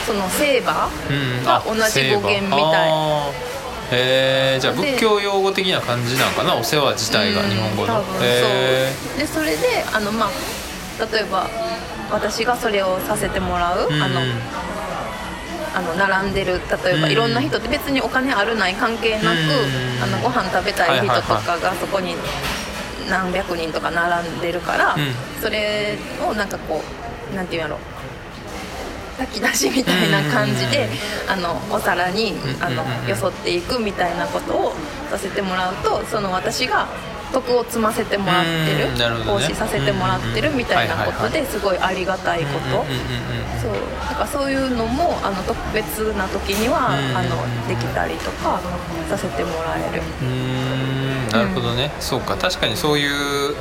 [0.06, 1.44] そのセーバーうん。
[1.46, 2.92] が同じ語源みたい
[3.92, 6.56] あーへえじゃあで仏教用語的な感じなんかな？
[6.56, 8.00] お世話自体が日本語の。
[8.00, 9.20] うん多分へそう。
[9.20, 10.30] でそれであのまあ
[11.12, 11.50] 例えば
[12.12, 14.36] 私がそれをさせてもらう、ーあのうんうん。
[15.76, 22.16] あの並んでる例えばうんいろんな人って別にお金あるない関係なく、うんあのご飯食べたい人とかがそこに
[23.10, 25.14] 何百人とか並んでるから、うん。
[25.42, 26.82] それをなんかこ
[27.32, 27.80] うなんていうんやろ
[29.26, 30.90] 炊き出しみたいな感じで、
[31.28, 34.74] あのお皿にあのうんよそっていくみたいなことを
[35.10, 36.88] させてもらうとその私が
[37.34, 42.86] 徳を積ませてもらってる奉仕させてもらってるみたいなことですごいありがたいこと。
[43.60, 43.74] そう。
[44.08, 47.18] だからそういうのもあの特別な時には、うん。
[47.18, 48.60] あのできたりとか
[49.10, 50.02] させてもらえる。
[50.22, 52.36] うーんなるほどね、そうか。
[52.36, 53.56] 確かにそういう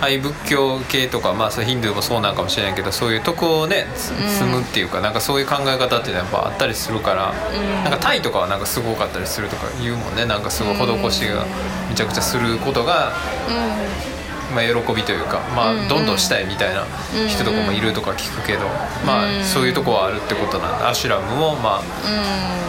[0.00, 4.28] 愛仏教系とかまあそれヒンドゥーもそうなんかもしれないけどそういう徳をねつうん。
[4.28, 7.84] 積むっていうか、なんかそういう考え方っていうのはやっぱあったりするから、ん。
[7.84, 10.24] なんかタイとかはなんかすごかったりするとか言うもんね。
[10.24, 11.44] なんかすごい施しが
[11.88, 15.88] めちゃくちゃすることがうまあ、喜びというか、まあうんうん。
[15.88, 16.86] どんどんしたいみたいな
[17.28, 18.66] 人とかもいるとか聞くけど、
[19.04, 20.88] まあ、そういうとこはあるってことなんだ。
[20.88, 21.84] アシュラムもまあうん。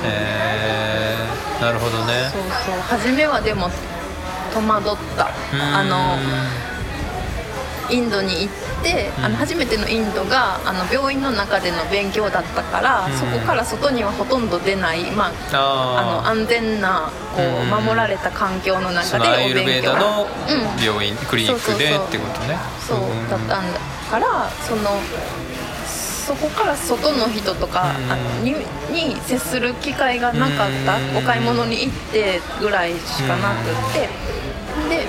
[0.04, 2.30] えー、なるほどね。
[2.34, 2.82] そうそう。
[2.82, 3.70] 初めはでも
[4.54, 5.30] 戸惑った。
[5.78, 6.18] あの
[7.90, 13.14] インドに行って、あの初めてのインドがあの病院の中での勉強だったから、うん。
[13.14, 17.86] そこから外にはほとんど出ない、まあ、あのあ安全なこううん。
[17.86, 20.84] 守られた環境の中でのアイルベお勉強ーダのうん。
[20.84, 22.08] 病院、クリニックでそうそうそう。
[22.08, 22.58] ってことね。
[22.88, 23.00] そう
[23.30, 25.00] だったんだからその
[26.28, 28.12] そこから外の人とかうん。
[28.12, 28.56] あに
[28.92, 31.18] に接する機会がなかったうん。
[31.18, 34.10] お買い物に行ってぐらいしかなくって。
[34.90, 35.06] で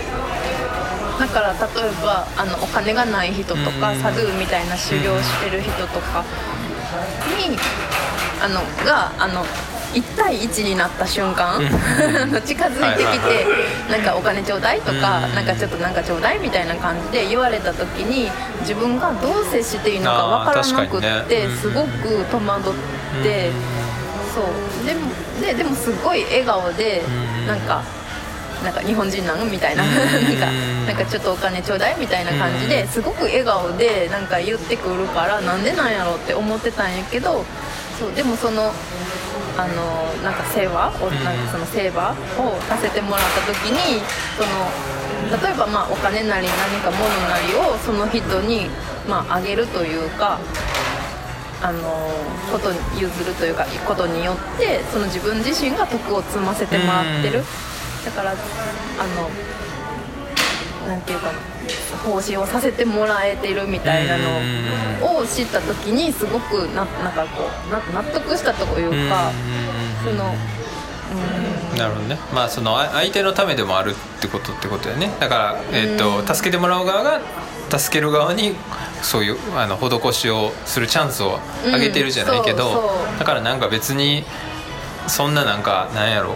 [1.20, 6.24] だから例えばあのお金がない人とかうんサドゥみたいな修行してる人とか
[7.36, 7.56] に
[8.42, 9.44] あのがあの
[9.92, 11.60] 1対1になった瞬間
[12.46, 13.46] 近づいてきて
[13.90, 15.34] なんかお金ちょうだいとかうん。
[15.34, 18.30] なんかちょっとなんかちょうだいみたいな感じで言われた時に
[18.60, 21.56] 自分がどう接していいのか分からなくってね。
[21.60, 22.72] すごく戸惑っ
[23.22, 23.50] て
[24.34, 24.86] そう。
[24.86, 25.00] でも
[25.40, 27.46] ででもすごい笑顔でうん。
[27.46, 27.82] なんか。
[28.64, 29.84] なんか日本人なんみたいな。
[29.84, 29.90] うん。
[29.90, 30.46] なんか
[30.86, 32.70] なんかちょっとお金ちょうだいみたいな感じうん。
[32.70, 37.44] ですごく笑顔でなんか言ってくるからなんでなんやろうって思ってたんやけど
[37.98, 38.72] そうでもその
[39.56, 41.24] あのなんか世話をん。
[41.24, 44.00] なんかそのセーバーをさせてもらった時に
[44.36, 48.68] その例えばまあお金なり何か物なりをその人に
[49.08, 50.38] まああげるというか
[51.62, 51.82] あの
[52.50, 57.40] ことに譲るというかことによってその自分自身が徳を積ませてもらってる。
[57.40, 57.44] うん
[58.04, 58.34] だからあ
[60.84, 61.38] のなんていうかな
[62.04, 69.30] 奉仕をさせてもらえてるみたいなのを知った時にすごくななんかこうな納得したというか
[70.02, 70.34] その
[71.72, 71.78] うん。
[71.78, 72.18] なるほどね。
[72.34, 75.10] まあそのあ相手のためでもあるってことってことだよね。
[75.20, 77.20] だから、えっと助けてもらう側が
[77.78, 78.54] 助ける側に
[79.02, 81.38] そういうあの施しをするチャンスを
[81.72, 84.24] あげてるじゃないけど、うんだからなんか別に
[85.06, 86.34] そんななんかなんやろ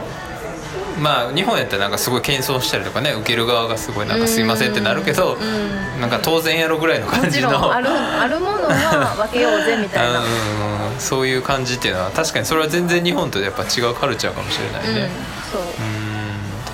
[0.98, 6.00] まあ日本やったらなんかすごい謙遜したりとかね受ける側がすごいなんかすいませんってなるけど、ん。
[6.00, 7.50] なんか当然やろぐらいの感じの。
[7.50, 10.22] んあるあるものは分けようぜみたいな。
[10.98, 15.11] そういう感じっていうのは確かにそれは全然日本とやっぱ違うカルチャーかもしれないね。
[15.50, 15.62] そう。
[15.62, 16.14] うん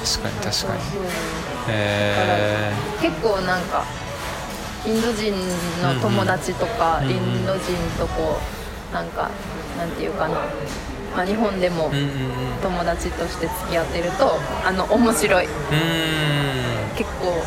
[0.00, 0.54] 確かに確かに。
[0.56, 0.74] そう。
[1.68, 3.84] え結構なんか
[4.86, 5.34] インド人
[5.82, 7.10] の友達とか、うんうん。
[7.12, 7.60] インド人
[7.98, 8.38] とこ
[8.90, 9.30] うなんか
[9.78, 10.38] なんていうかな、
[11.16, 11.90] まあ、日本でも
[12.62, 15.46] 友達として付き合ってるとあの面白い。
[15.46, 15.50] うん。
[16.96, 17.42] 結構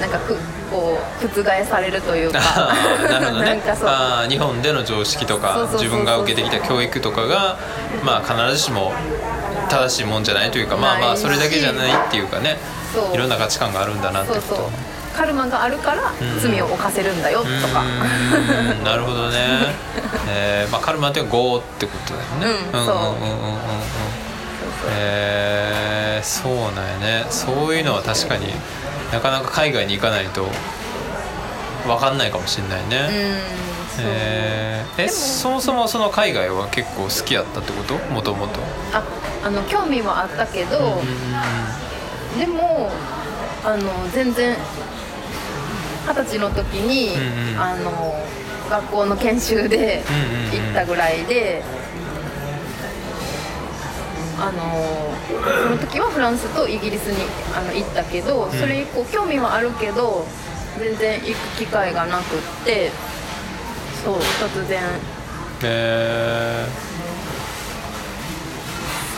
[0.00, 0.36] なんかく
[0.70, 2.38] こう覆されるというか。
[3.10, 3.46] なるほどね。
[3.50, 3.88] なんかそう。
[3.88, 5.82] あー日本での常識とかそうそうそうそう。
[5.82, 7.56] 自分が受けてきた教育とかが
[8.04, 8.92] まあ必ずしも
[9.68, 12.58] 正しいもんじゃないというかまあまあそれだけじゃないっていうかね。
[12.94, 13.14] そう。
[13.14, 14.70] いろんな価値観があるんだなってそうことそう
[15.18, 16.14] カルマがあるからん。
[16.40, 18.84] 罪を犯せるんだよとか、うーん。
[18.84, 19.36] なるほどね、
[20.30, 22.60] えーまあ、カルマって業ってことだよね。
[22.72, 23.54] うんそううんうんうんうん。
[23.54, 23.56] う。
[23.56, 23.58] ん
[24.92, 27.26] えーそうなんやね。
[27.30, 28.52] そういうのは確かに
[29.12, 30.46] なかなか海外に行かないと
[31.86, 33.38] 分かんないかもしれないね、うん
[33.96, 37.94] そう、えーえそもそもその海外は結構好きやったってこと？
[38.12, 38.60] もともと。
[38.92, 39.02] あ
[39.46, 41.00] あの興味はあったけど、
[42.38, 42.90] でも
[43.64, 44.56] あの全然
[46.08, 47.60] 二十歳の時に、うんうん。
[47.60, 48.14] あの
[48.70, 50.02] 学校の研修で
[50.52, 51.62] 行ったぐらいで、
[54.38, 55.12] あの
[55.64, 57.16] その時はフランスとイギリスに
[57.56, 60.24] あの行ったけどそれ以降興味はあるけど
[60.78, 62.24] 全然行く機会がなくっ
[62.64, 62.90] て
[64.04, 64.82] そう突然。
[65.64, 66.66] え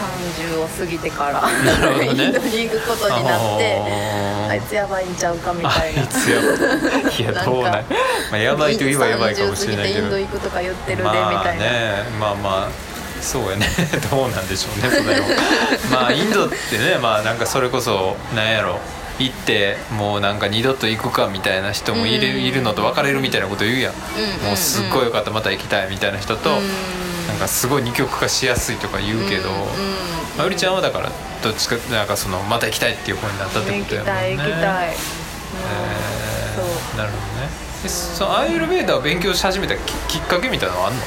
[0.01, 2.07] 30を過ぎてから、ね。
[2.07, 3.77] インドに行くことになって
[4.49, 6.03] あいつやばいんちゃうかみあたいな。
[6.03, 7.15] いつやばい。
[7.21, 7.73] いやどうなん？
[7.73, 7.95] なんか
[8.31, 11.71] まあ、やばいと言えばやばいかもしれないけ30過ぎてインドど行くとか言ってるで、みまあたいな、ね
[12.19, 12.69] まあまあ
[13.21, 13.67] そうやね。
[14.11, 15.27] どうなんでしょうねそれも
[15.91, 18.79] まあインドってねまあなんかそれこそなんやろ。
[19.19, 22.43] 行ってもうなんか二度と行くかみたいな人もいる,、うん。
[22.43, 24.47] いるのと別れるみたいなこと言うやん、うんうんうん。
[24.47, 26.71] もうすっごいよかったまた行きたいみたいな人と、うん
[27.29, 29.65] なんかすごい二極化しやすいとか言うけど、うんうん
[30.37, 31.11] まあうりちゃんはだから
[31.43, 34.21] どっちかなんかそのまた行きたいっていう方になったって行きことやもんね。
[34.21, 34.95] たい行きたい、え
[36.57, 36.65] そう。
[36.95, 37.49] ーなるほどね。
[37.83, 41.01] でそのアイルベーダーを勉強し始めたききっかけみたいなのはあんの？
[41.01, 41.07] きっ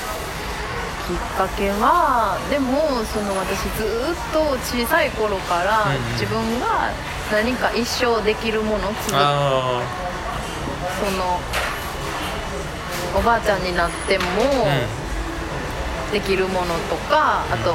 [1.38, 6.12] かけはでもその私ずーっと小さい頃からうんうん。
[6.14, 6.92] 自分が
[7.32, 9.82] 何か一生できるものつぶあ
[11.00, 11.40] その
[13.18, 14.26] おばあちゃんになっても
[14.66, 15.03] あ
[16.14, 17.74] できるものとか、あと、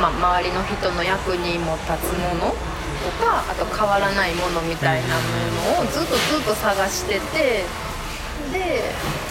[0.00, 2.54] まあ、周りの人の役にも立つもの
[2.98, 7.64] とかあと変わらないものみたいなものをずっとずっと探してて
[8.52, 8.82] で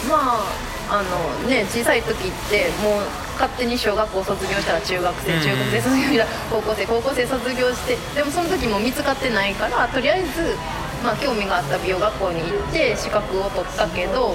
[0.08, 3.02] まああのね小さい時ってもう
[3.34, 10.56] 勝手に小学校卒業したら中学生中学生卒業したら高校生高校生卒業してでもその時も見つかってないからとりあえず、
[11.04, 14.34] まあ、興味があった美容学校に行って資格を取ったけど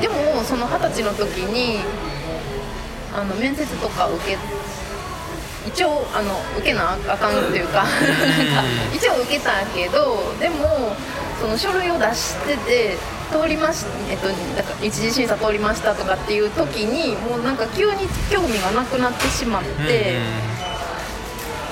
[0.00, 1.80] でもその二十歳の時に
[3.14, 4.38] あの面接とか受け
[5.66, 7.84] 一応あの受けなあかんっていうか
[8.94, 10.96] 一応受けたけどでも
[11.40, 12.96] その書類を出してて
[13.30, 18.00] 通りましえっとだから一次審査通りましたとかっていう時にもうなんか急に
[18.30, 20.18] 興味がなくなってしまって。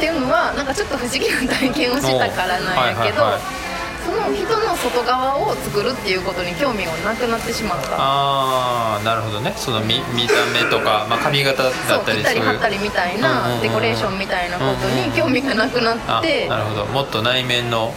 [0.01, 3.21] っていうのはなんかちょっと不思議な体験をしたからなんやけど、
[4.05, 7.97] その人の外側を作るっていうことに興味がなくなってしまった。
[7.99, 9.53] ああなるほどね。
[9.57, 11.73] その見見た目とか、まあ、髪型だっ
[12.05, 16.87] たり切ったり貼ったりみたいな、デコレーションみたいなことに興味がなくなって、なるほど。
[16.87, 17.93] もっと内面の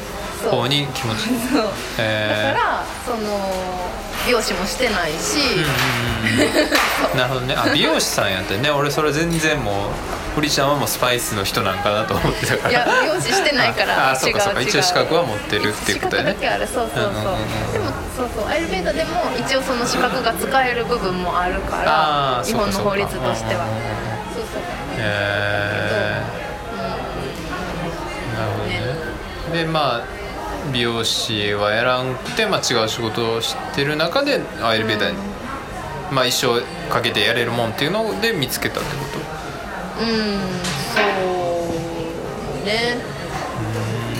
[0.50, 1.22] 方に気持ち
[1.52, 3.94] そう、えー、だからその
[4.26, 5.38] 美容師もしてないし、
[7.16, 7.56] なるほどね。
[7.58, 8.70] あ美容師さんやってね。
[8.70, 9.76] 俺それ全然もう
[10.36, 12.70] 堀ちゃんはもうスパイスの人なんかなと思ってたから。
[12.70, 14.62] いや美容師してないからあそうかそうか。
[14.62, 16.36] 一応資格は持ってるっていうことやね。
[16.40, 16.68] 資格だけある。
[16.68, 17.14] そうそうそう,、
[17.74, 17.86] でも
[18.16, 18.48] そうそう。
[18.48, 23.66] アイルベーダでも一応その資格が使える部分もあるから日本の法律としては。
[24.34, 24.62] そうそう
[24.96, 28.74] へえー、なるほどね
[29.54, 29.64] ね。
[29.64, 30.23] でまあ
[30.72, 36.62] 美容師はやらんくて、まあ、違う仕事をしてる中でアイルベーダーに、うん、まあ、一生
[36.92, 39.20] かけてやれるもんっていうので見つけたってこと？
[40.04, 40.08] うん
[40.94, 41.02] そ
[42.64, 42.98] うね。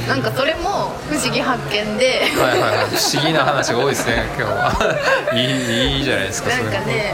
[0.08, 2.24] なんかそれも不思議発見で。
[2.36, 4.72] はいはい、はい、不思議な話が多いですね今日は。
[5.34, 7.14] いいいいじゃないですかなんかね、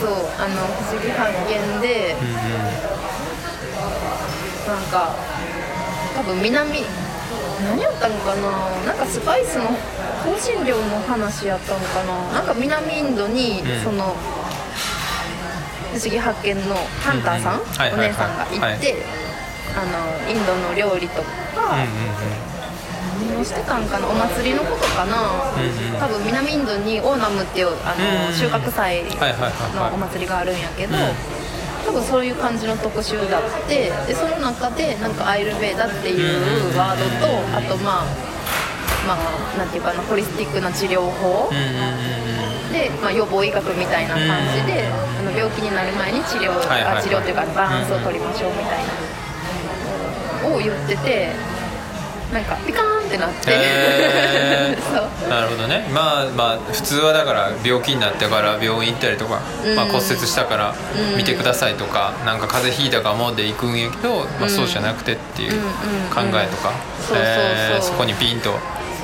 [0.00, 2.34] うん、そうあの不思議発見で、うんうん、
[4.66, 5.14] なんか
[6.16, 6.84] 多分南
[7.62, 8.50] 何やったのかな？
[8.86, 12.32] なんかスパイスの香辛料の話やったのかな？
[12.32, 14.16] なんか南インドに、その
[15.92, 17.60] 不思議発見のハンターさん、
[17.92, 18.96] お姉さんが行って、
[19.76, 21.76] あのインドの料理とか、
[23.28, 24.08] 何をしてたんかな？
[24.08, 25.52] お祭りのことかな、
[26.00, 29.04] 多分南インドにオーナムっていうあの、収穫祭
[29.74, 30.96] のお祭りがあるんやけど、
[31.92, 38.04] 多分そういう感じの特集だってでその中でなんかアイルベーダっていうワードとあとまあ
[39.06, 41.50] まあなんていうかなホリスティックな治療法。
[42.72, 48.84] で、まあ、予防医学みたいな感じであの病気になる前に治療、治療というかバランスを取りましょうみたい
[50.48, 51.52] なを言ってて。
[52.32, 55.86] なんかピカーンってなって、えー、なるほどね。
[55.92, 60.74] まあまあ普通はだから病気になってから病院行ったりとか、うん、まあ、骨折したから
[61.16, 65.52] 見てくださいとか、うん、なんか風邪ひいたかもで行くんやけど、まあ、そうじゃなくてっていう
[66.10, 66.72] 考えとか。
[67.82, 68.54] そこにピンと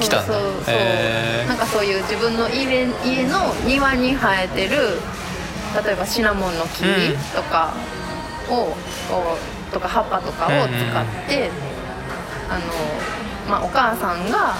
[0.01, 0.33] 来たんだ。
[0.33, 5.01] そうそうそう、えー、なんかそういう自分の家家の庭に生えてる
[5.85, 6.85] 例えばシナモンの木
[7.35, 7.75] とか
[8.49, 11.51] を、うん、とか葉っぱとかを使って、
[12.49, 12.63] あの
[13.49, 14.55] まあ、お母さんが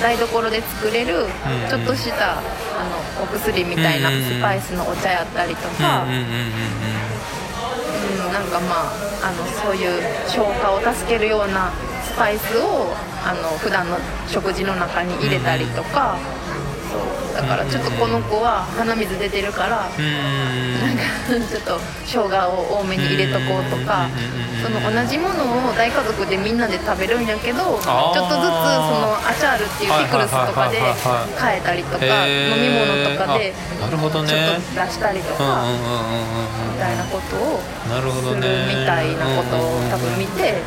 [0.00, 1.26] 台所で作れる
[1.68, 2.42] ちょっとしたあ
[3.18, 6.10] のお薬みたいなスパイスのお茶やったりとか、うん、
[8.32, 8.92] なんかまあ
[9.24, 11.70] あのそういう消化を助けるような
[12.02, 12.94] スパイスを
[13.24, 13.96] あの普段の
[14.28, 16.18] 食事の中に入れたりとか。
[17.32, 21.02] だからちょっとこの子は鼻水出てるからなんか
[21.32, 24.06] ちょっと生姜を多めに入れとこうとか
[24.62, 30.78] その同じものを大家族でみんなで食べるんやけどちょっとずつそのアチャールっていうピクルスとかで
[31.40, 35.64] 変えたりとか飲み物とかでちょっと出したりとか
[36.74, 40.62] みたいなことをするみたいなことを多分見て。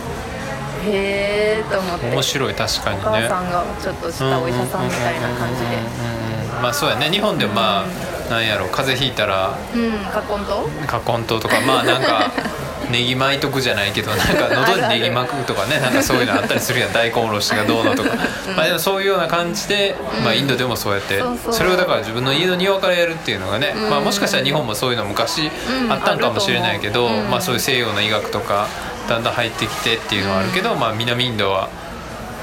[0.87, 2.11] へえと思って。
[2.11, 3.03] 面白い確かにね。
[3.03, 6.24] お母さんがちょっとしたお医者さんみたいな感じで。
[6.65, 7.11] まあそうやね。
[7.11, 8.65] 日本でもまあなんやろ。
[8.69, 10.67] 風邪ひいたらうんカコンと？
[10.87, 12.31] カコンととかまあなんか
[12.89, 16.93] ネギ巻いとくじゃないけどなんか 喉にネギ巻くとかねなんかそういうのあったりするやん。
[16.93, 18.09] 大根おろしがどうのとか、
[18.57, 25.51] まあでもそういうような感じで、まあ、インドでもそうやってそれをだから自分の家の庭からやるっていうのがね、まあ、もしかしたら日本もそういうの昔
[25.91, 28.65] あったんかもしれないけど、まあ、そういう西洋の医学とか
[29.07, 31.69] だんだん入ってきてっていうのはあるけど、まあ、南インドは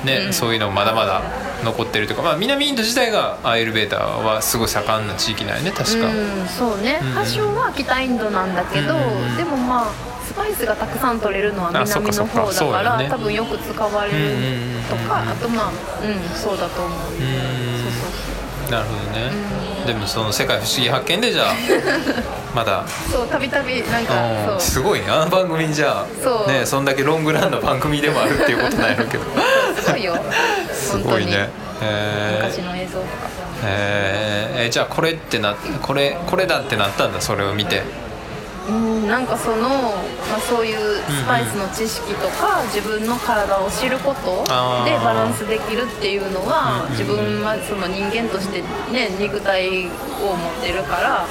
[0.04, 1.22] ね、そういうのまだまだ
[1.64, 14.18] 残ってるとか、まあ、南インド自体がアイルベーダーはすごい盛んな地域なんやね確か、うん、そうね、うん、発祥は北インドなんだけど、うん、でもまあスパイスがたくさん取れるのは南の方だから、ね、多分よく使われる
[14.88, 19.30] とか、あとまあうんそうだと思う,、うん、そうそうそうなるほどね、
[19.86, 21.54] でもその「世界不思議発見」でじゃあ
[22.56, 22.84] まだ。
[23.10, 24.14] そうたびたびなんか
[24.46, 24.60] そう。
[24.60, 26.50] すごいねあの番組じゃそう。
[26.50, 29.24] ねそんだけロングランの番組でもあるっていうことなんやろうけど
[29.78, 30.16] すごいよ。
[30.72, 31.50] すごいね。
[31.82, 32.46] えー。
[32.46, 33.08] 昔の映像とか。
[33.64, 34.66] えー。
[34.68, 37.82] えじゃあこれってなこれこれだってなったんだそれを見て
[38.68, 39.68] うんなんかその、
[40.30, 44.44] まあ、そういうスパイスの知識とか、自分の体を知ること
[44.84, 51.26] でバランスできるっていうのは、自分はその人間としてね肉体を持ってるから、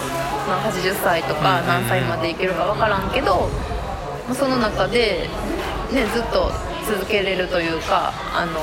[0.47, 3.47] まあ、80歳とか何歳までいけるか分からんけど、
[4.27, 5.29] まあその中で、
[5.91, 6.51] ね、ずっと
[6.85, 8.59] 続けれるというかあの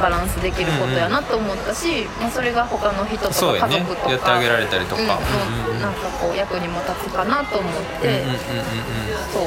[0.00, 5.02] バランスできることやなと思ったし、まあ、それが他の人とか家族とかやってあげられたりとか。
[5.02, 5.04] う
[5.70, 8.22] んなんかこう役にも立つかなと思って、
[9.30, 9.42] そう。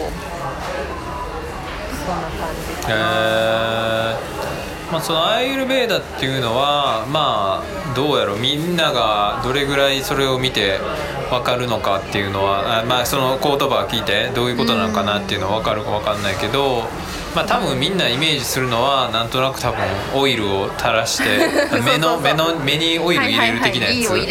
[2.05, 4.91] そんな感じえー。
[4.91, 8.39] まあ、そのアイルベーダっていうのはまあどうやろう。
[8.39, 10.79] みんながどれぐらいそれを見て
[11.29, 16.83] 分かるのかっていうのはあまあその言葉を聞いてどういうことなのかなっていうのは分かるか分かんないけど、
[17.37, 19.77] まあ、多分みんなイメージするのはなんとなく多分
[20.15, 21.23] オイルを垂らして
[21.85, 24.09] 目の目の目にオイル入れる的なやつ。
[24.11, 24.25] はい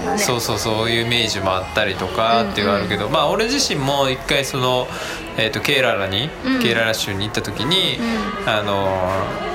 [0.00, 0.18] ね。
[0.18, 4.88] そうそうそういうイメージもあったりとかっていうのがあるけど、まあ俺自身も一回その、
[5.36, 6.62] えー、とケーララに、うん。
[6.62, 7.98] ケーララ州に行った時に、
[8.46, 9.48] うあのー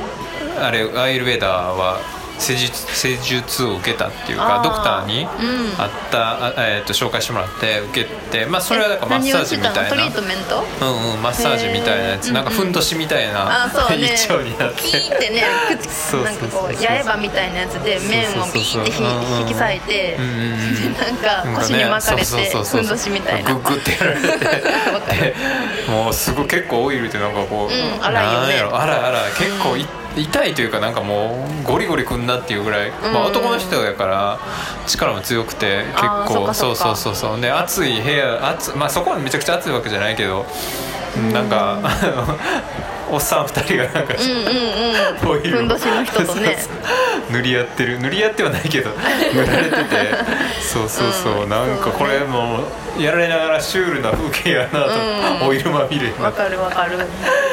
[0.61, 1.99] あれアイルベーダーは
[2.43, 5.81] 施術施術を受けたっていうかドクターにうん。
[5.81, 9.89] あった、あえー、と紹介してもらって受けてまあそれはなんかマッサージみたいな。
[9.89, 10.63] トリートメント？
[10.81, 12.31] うんうんマッサージみたいなやつ。
[12.31, 14.13] なんかふんどしみたいな、あそうね。
[14.13, 14.81] 一丁になって。
[14.83, 15.43] ピーってね
[15.79, 18.91] 口なんかこう八重歯みたいなやつで麺をビーって
[19.41, 23.53] 引き裂いてうんうんなんか腰に巻かれてふんどしみたいな。
[23.53, 25.35] グッグってやられて。
[25.89, 28.47] もうすごい結構オイルってなんかこう、うん荒いよね。
[28.47, 28.75] なんやろ。
[28.81, 29.31] 荒い荒い。
[29.37, 29.85] 結構い、
[30.15, 34.39] 痛いというかなんかもうゴリゴリくんなっていうぐらい、まあ、うん男の人やから
[34.87, 37.41] 力も強くて結構そうそうそうそう。
[37.41, 40.45] で暑い部屋暑まあそこはめちゃくちゃ暑いわけじゃないけど
[41.31, 41.79] なんか
[43.11, 46.57] おっさん二人がなんか、うんうんオイルをふんどしの人とね。
[46.59, 47.99] そうそう塗り合ってる。
[47.99, 48.89] 塗り合ってはないけど
[49.33, 49.83] 塗られてて。
[50.61, 52.59] そうそうそう、うんなんかこれも
[52.97, 54.87] うやられながらシュールな風景やなと、
[55.41, 56.11] うんオイルまみれ。
[56.19, 56.97] わかるわかる。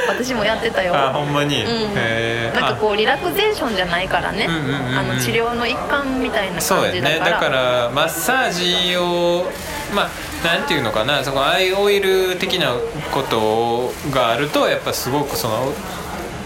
[0.08, 0.94] 私もやってたよ。
[0.94, 1.92] あほんまに、うん。
[1.94, 2.60] へー。
[2.60, 4.98] なんかこうリラクゼーションじゃないからね、うんうんうんうん。
[4.98, 7.20] あの治療の一環みたいな感じそうやだからね。
[7.20, 8.50] だからマッサー
[8.90, 9.50] ジを
[9.94, 10.10] まあ
[10.44, 12.74] なんていうのかなそこアイオイル的な
[13.12, 15.72] ことがあるとやっぱすごくその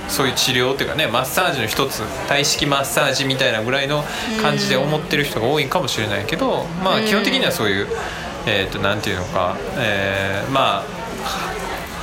[0.09, 4.05] そういう治療っていうかねマッサージの一つ体式マッサージみたいなぐらいの
[4.43, 7.89] 感じで思ってる人が多いかもしれないけど、まあ基本的にはそういう、
[8.47, 11.05] えー、となんていうのか、えーまあ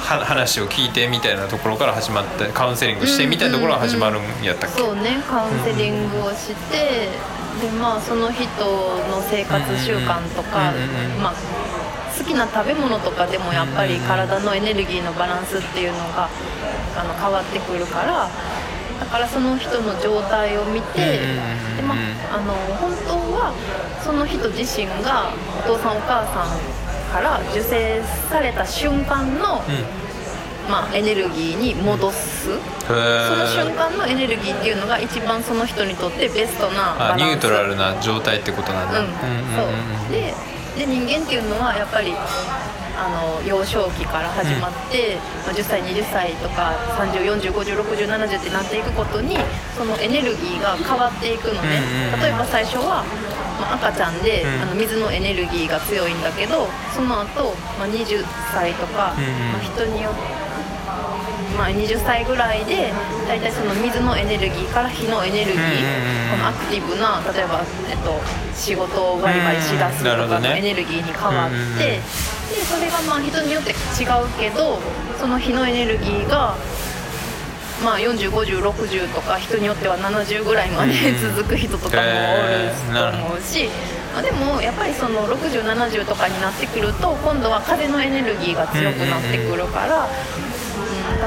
[0.01, 7.09] は話を聞いてみたいなところから始まってカウンセリングしてみたいなところが始まるんやったっけ、そうねカウンセリングをして、
[7.61, 10.73] でまあその人の生活習慣とか、
[11.21, 11.33] まあ
[12.17, 16.29] 好きな食べ物とかでもやっぱり体のエネルギーのバランスっていうのが
[16.97, 18.29] あの変わってくるから
[18.99, 21.19] だからその人の状態を見て、
[21.77, 23.53] でまああの本当は
[24.03, 25.33] その人自身が
[25.65, 29.61] お父さんお母さんから受精された瞬間の、
[30.69, 32.49] まあ、エネルギーに戻す。
[32.87, 39.63] その瞬ー間のエネルギーっていうのが一番その人にとってベストなニュートラルな状態ってことなんだ、うん、そ
[40.09, 40.11] う。
[40.11, 40.33] で
[40.77, 42.13] で人間っていうのはやっぱり
[42.95, 49.37] あの幼少期から始まって、まあ10歳20歳とか3040506070ってなっていくことに
[49.77, 52.21] そのエネルギーが変わっていくのね、うんうんうん。
[52.21, 53.03] 例えば最初は、
[53.59, 54.61] まあ赤ちゃんで、うん。
[54.61, 59.51] あの水のエネルギーが強いんだけどその後、まあ20歳とか、うんうん。
[59.51, 60.41] まあ人によって
[61.57, 62.91] まあ、20歳ぐらいで
[63.27, 68.19] 大体その水のエネルギーから火のエネルギー、このアクティブな例えば、えっと、
[68.55, 72.01] 仕事をバリバリしだすとかのエネルギーに変わって、で
[72.63, 74.79] それがまあ人によって違うけど
[75.19, 76.55] その火のエネルギーが。
[77.83, 83.69] まあ、405060とか人によっては70ぐらいまでうん続く人とかもおると思うし、
[84.13, 90.50] まあでもやっぱりその6070とかになってくると今度は風のエネルギーが強くなってくるから、うん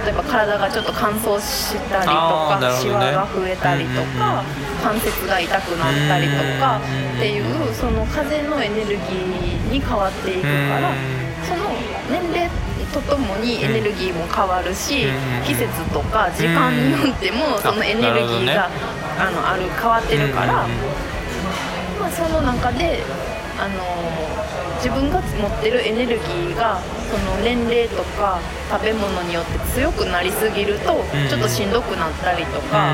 [0.05, 4.45] 例えば体がちょっと乾燥したりとか、ねシワが増えたりとか、
[4.83, 10.49] 関節が痛くなったりとかうんっていうその風のエネルギーに変わっていくか
[10.81, 10.97] らうん
[11.49, 11.73] その
[12.11, 12.51] 年齢
[12.93, 18.69] とともにエネルギーも変わるしうん季節とか時間によってもそのエネルギーが
[19.19, 20.67] あのある変わってるから。
[21.99, 23.03] まあ、その中で、
[23.57, 24.44] あの
[24.85, 26.79] 自分が持ってるエネルギーが
[27.11, 28.39] その年齢とか
[28.71, 31.29] 食べ物によって強くなりすぎると、ん。
[31.31, 32.93] ちょっとしんどくなったりとか、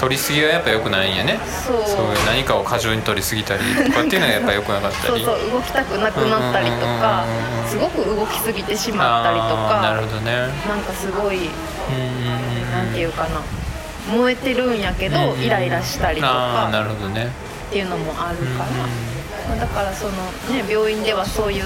[0.00, 1.38] 取りすぎはやっぱ良くないんやね。
[1.64, 1.78] そう。
[2.26, 5.24] 何かを過剰に取りすぎたりとかっていうのがやっぱ良くなかったり。
[5.24, 7.24] そうそう動きたくなくなったりとか
[7.68, 10.32] すごく動きすぎてしまったりとあーなるかほどね。
[10.66, 11.48] なんかすごい
[12.74, 13.40] なんていうかな
[14.12, 17.30] 燃えてるんやけどうんイライラしたりとああなかるほどね。
[17.68, 18.66] っていうのもあるうんから、
[19.48, 20.12] まあだからその
[20.52, 21.64] ね病院ではそういう、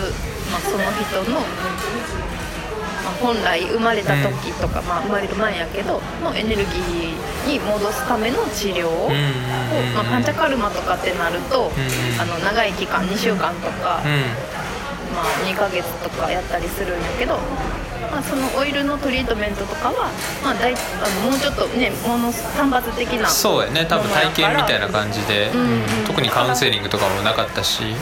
[0.50, 12.20] まあ、その人の、まあ、本来生まれた時とか、まあ、生まれる前やけどのエネルギーに戻すための治療を、うんうんうんまあ、パンチャカルマとかってなると、んうん。
[12.20, 14.52] あの長い期間2週間とか、うん。
[15.14, 17.38] まあ、2ヶ月とかやったりするんやけど、
[18.12, 20.10] まあ、そのオイルのトリートメントとかは、
[20.44, 23.86] まあ、だいあのもうちょっとねもの単発的なそうやね。
[23.86, 25.72] 多分体験みたいなじ、感じで、うんうん。
[25.72, 27.96] うん特にカウンセリングとかもなかったし、うんうん、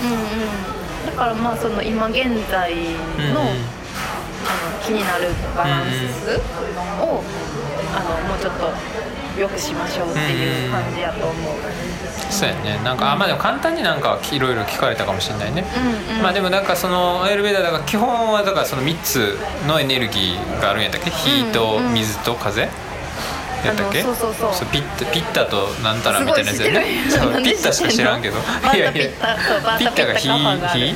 [1.07, 3.81] だからまあその今現在の,、うんうん。
[4.43, 6.41] あの気になるバランス
[7.01, 7.23] を、
[7.95, 8.73] あのもうちょっと
[9.41, 11.55] 良くしましょうっていう感じやと思う。
[12.31, 12.81] そうやね。
[12.85, 15.65] なんかあまあでも簡単になんかいろいろ聞かれたかもしれないね、
[16.09, 16.23] うんうん。
[16.23, 21.11] まあでもなんかそのアイルベーダーだから基本はだからその3つのエネルギーがあるんやったっけ？
[21.11, 22.61] 火と水と風？
[22.63, 22.69] や
[23.73, 24.03] ったっけ？
[24.03, 24.69] そうそうそう。
[24.71, 26.85] ピッタピッタとなんたらみたいなやつやね。
[27.11, 28.37] そうピッタしか知らんけど。
[28.75, 28.93] いやいや。
[28.93, 30.07] ピッタ。
[30.07, 30.29] が火？
[30.29, 30.95] 火？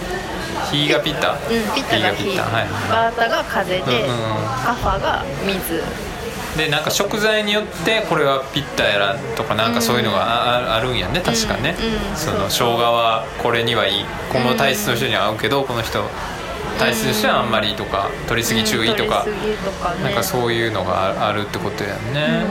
[0.71, 1.33] 火がピッタ？
[1.33, 1.39] うん、
[1.75, 2.25] ピッタが火。
[2.25, 2.43] ピッタ。
[2.45, 2.71] はいはい。
[2.91, 4.45] バータが風で、うんうんうん。
[4.65, 5.83] カファが水
[6.57, 11.75] でなんか食材によってこれはピッタやらとかなんかそういうのがあ,るんやね確かね、
[12.15, 14.05] その生姜はこれにはいい。
[14.33, 16.03] この体質の人には合うけどこの人
[16.79, 19.27] 体質の人はあんまりとか取りすぎ注意とか、
[20.03, 22.45] なんかそういうのがああるってことやね、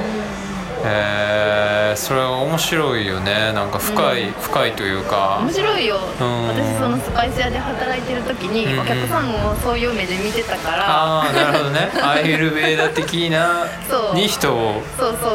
[0.85, 3.53] えー、それは面白いよね。
[3.53, 5.39] なんか深い、深いというか。
[5.41, 5.99] 面白いよ、ん。
[6.47, 8.79] 私そのスパイス屋で働いてる時に、うんうん。
[8.81, 10.83] お客さんをそういう目で見てたから。
[10.87, 11.89] ああなるほどね。
[12.03, 14.15] アイルベーダ的なそう。
[14.15, 14.81] に人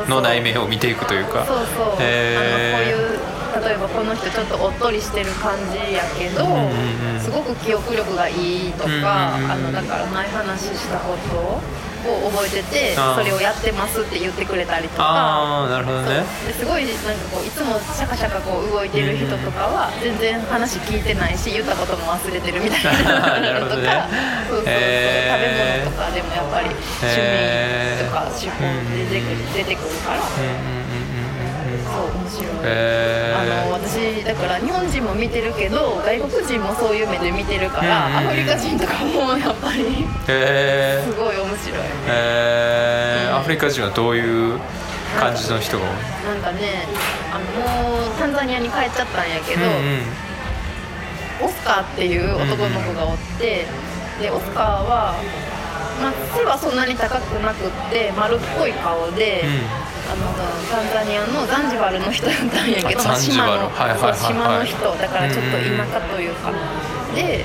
[0.09, 1.45] の内面を見ていくというか。
[1.47, 2.77] そうそう、へー。
[2.77, 9.03] あのこういう例えばこの人ちょっとおっとりしてる感じやけど、うんうんうんすごく記憶力がいいとか、うんう
[9.43, 11.61] んうんあのだから前話したこと
[12.07, 15.05] を覚えててそれをやってますって言ってくれたりとか。
[15.05, 16.23] ああなるほどね。
[16.47, 17.01] ですごいなんか
[17.33, 23.89] こういつもシャカシャカこう動いてる人とかは全然話聞いてないし言ったことも忘れてるみたいな なるほどね。
[24.49, 25.49] そうそうそう、食べ
[25.83, 28.63] 物とかでもやっぱり趣味とか手法
[28.95, 30.88] で出てくる出てくるから、うんうん
[31.89, 32.47] そう面白い。
[32.65, 38.29] へあのー私だから日本人も見てるけど外国人もそういう目で見てるから、うんうんうん。
[38.29, 41.79] アフリカ人とかもやっぱりへすごい面白い。
[41.79, 43.31] ーへー。
[43.31, 43.37] うん。
[43.37, 44.59] アフリカ人はどういう
[45.19, 45.91] 感じの人が多い？
[46.35, 46.87] なんかね
[47.33, 47.45] あの
[47.99, 51.49] もうタンザニアに帰っちゃったんやけど、うんうん。
[51.49, 53.65] オスカーっていう男の子がおって、
[54.21, 55.15] でオスカーは、
[56.01, 59.45] まあ、背はそんなに高くなくって丸っこい顔で、
[60.09, 60.31] あの
[60.71, 64.17] タンザニアのザンジバルの人だったんやけど、島の、はいはいはいはい。
[64.17, 64.79] そう島の人。
[64.97, 66.53] だからちょっと田舎というか、
[67.15, 67.45] で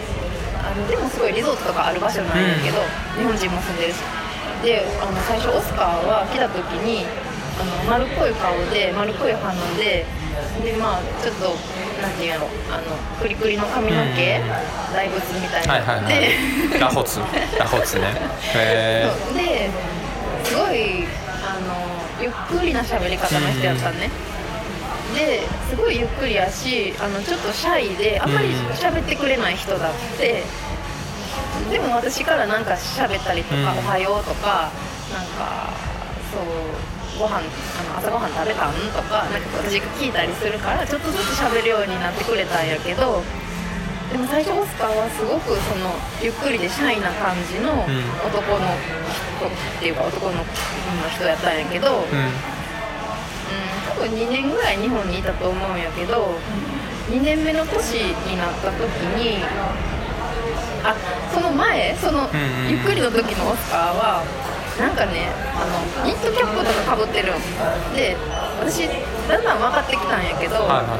[0.62, 2.80] あのでもすごいリゾートとかある場所なんやけど、
[3.18, 3.97] 日本人も住んでるし。
[4.64, 7.04] であの最初オスカーは来た時に
[7.60, 10.06] あの丸っこい顔で丸っこい鼻で
[10.62, 11.56] でまあちょっと
[12.01, 14.41] なんていうのあのクリクリの髪の毛、
[14.93, 16.32] 大仏みたいはいはいはなで、
[16.76, 16.80] い。
[16.80, 17.20] ラホツ。
[17.58, 18.14] ラホツね。
[18.54, 19.38] へそう。
[19.38, 19.70] で
[20.43, 21.08] すごい
[21.45, 21.76] あの
[22.22, 24.10] ゆっくりな喋り方の人やったね、
[25.16, 30.43] ですごいゆっくりやしあのちょっとシャイであんまり喋ってくれない人だって、
[31.72, 33.80] でも私からなんか喋ったりとか「うん。
[33.80, 34.70] おはよう」とか
[35.14, 35.70] なんか
[36.32, 38.74] そうご飯あの朝ごはん食べたん？
[38.93, 43.22] とかなんか私が聞いたりするからちょっとずつ喋るようになってくれたんやけど
[44.11, 47.74] でも最初オスカーはすごくそのゆっくりでシャイな感じの
[48.26, 48.66] 男の
[49.38, 50.43] 人っていうか男の
[51.09, 52.53] 人やったんやけど、うん、えうん
[53.89, 56.36] 多分2年ぐらい日本にいたと思うんやけど
[57.09, 57.93] 2年目の年
[58.30, 58.80] になった時
[59.18, 59.43] に
[60.84, 60.95] あ
[61.34, 62.30] その前その
[62.70, 64.24] ゆっくりの時のオスカーは
[64.80, 65.65] なんかねあ
[66.01, 67.95] のニットキャップとかかぶってるん。
[67.95, 68.17] で
[68.59, 68.88] 私
[69.28, 70.99] だんだん分かってきたんやけど、はいはい。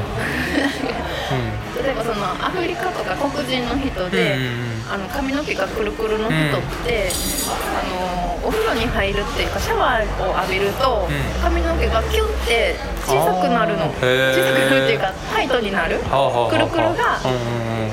[1.82, 4.92] 例えばそのアフリカとか黒人の人で、うんうんうん。
[4.92, 7.10] あの髪の毛がくるくるの人って、
[7.50, 11.42] あのお風呂に入るっていうかシャワーを浴びると、うん。
[11.42, 13.84] 髪の毛がキュンって小さくなるの。
[13.84, 15.98] あ小さくなるっていうかタイトになる。
[15.98, 17.90] くるくるがうんうんうん。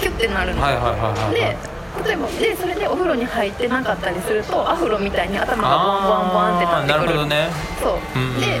[0.00, 1.34] キュッてなるの、はいはいはいはいはい。
[1.34, 1.56] で
[2.04, 7.26] 例えばでそれでお風呂に入ってなかったりするとアフロみたいに頭がボワンボワンボワンって立ってくる。
[7.26, 7.48] ね。
[7.80, 8.40] そう、うんうんうん。
[8.40, 8.60] で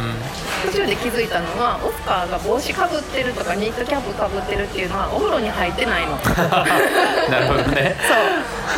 [0.64, 6.16] 途中で気づいたのはオスカーが帽子かぶってるとかニットキャップかぶってるっていうのはお風呂に入ってないの。
[6.24, 6.34] そ う
[7.28, 7.96] なるほどね。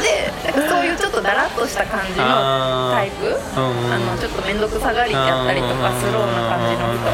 [0.02, 2.26] でなんかそういうちょっとだらっとした感じの
[2.90, 3.38] タイプ。
[3.54, 7.06] あ、のちょっと面倒くさがりやったりとかスローな感じの人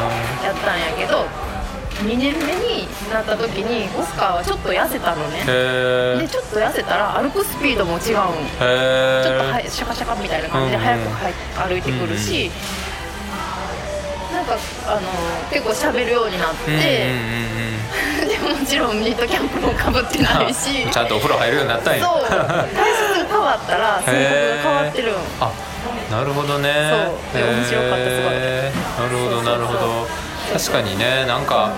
[0.47, 1.02] やったんやけど
[2.03, 5.45] 2年目になった時にオスカーはちょっと痩せたのね。
[6.19, 11.35] でちょっと痩せたら歩くスピードも違うちょっとはシャカシャカみたいな感じでうんうん速くはい
[11.69, 12.51] 歩いてくるし、
[14.33, 15.09] なんかあの
[15.51, 16.83] 結構喋るようになって、うんうん
[17.57, 17.63] うん
[18.29, 20.83] でもちろんニットキャップもかぶってないし。
[20.83, 22.05] う んちゃんとお風呂入るようになったんや。
[22.05, 22.25] そう。
[22.25, 22.39] 体
[22.95, 25.15] 質変わったら 性格が変わってるん。
[25.41, 25.51] あ
[26.11, 26.73] なるほどね。
[26.91, 27.43] そう。
[27.43, 28.33] で面白かったすごい。
[28.33, 30.09] なるほどなるほど
[30.53, 31.73] 確かにねなんか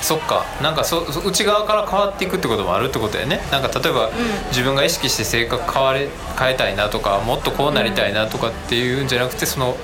[0.00, 3.40] そっかなんかそそ内側から変わっていくってこともあるってことやね。
[3.50, 4.10] なんか例えば、
[4.48, 6.08] 自分が意識して性格変われ
[6.38, 9.76] 変えたいなとかもっとこうなりたいなとかっていうんじゃなくてその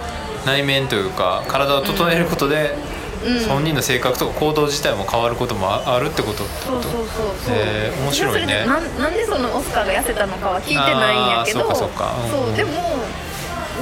[0.47, 2.76] 内面というか体を整えることで、
[3.24, 3.49] うん。
[3.49, 6.83] 本人の性格とか行動自体も変わることもああるってことってこと。
[6.83, 7.07] そうそうそう
[7.47, 8.66] そう、へー面白いね。
[8.66, 11.61] なんなんでそのオスカーが痩せたのかは聞いてないんやけど。
[11.61, 12.31] そうかそうかうん。
[12.47, 12.70] そうでも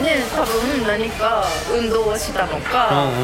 [0.02, 3.14] ね多分何か運動をしたのうんか、うんうん。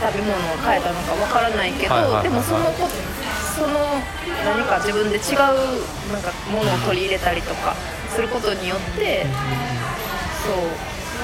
[0.00, 2.22] 食べ物を変えたのかわからないけど、はいはいはいはい。
[2.24, 2.88] でもそのこ
[3.56, 3.98] その
[4.44, 5.38] 何か自分で違う
[6.12, 7.74] なんかものを取り入れたりとか
[8.14, 9.26] することによって、
[10.46, 10.70] そう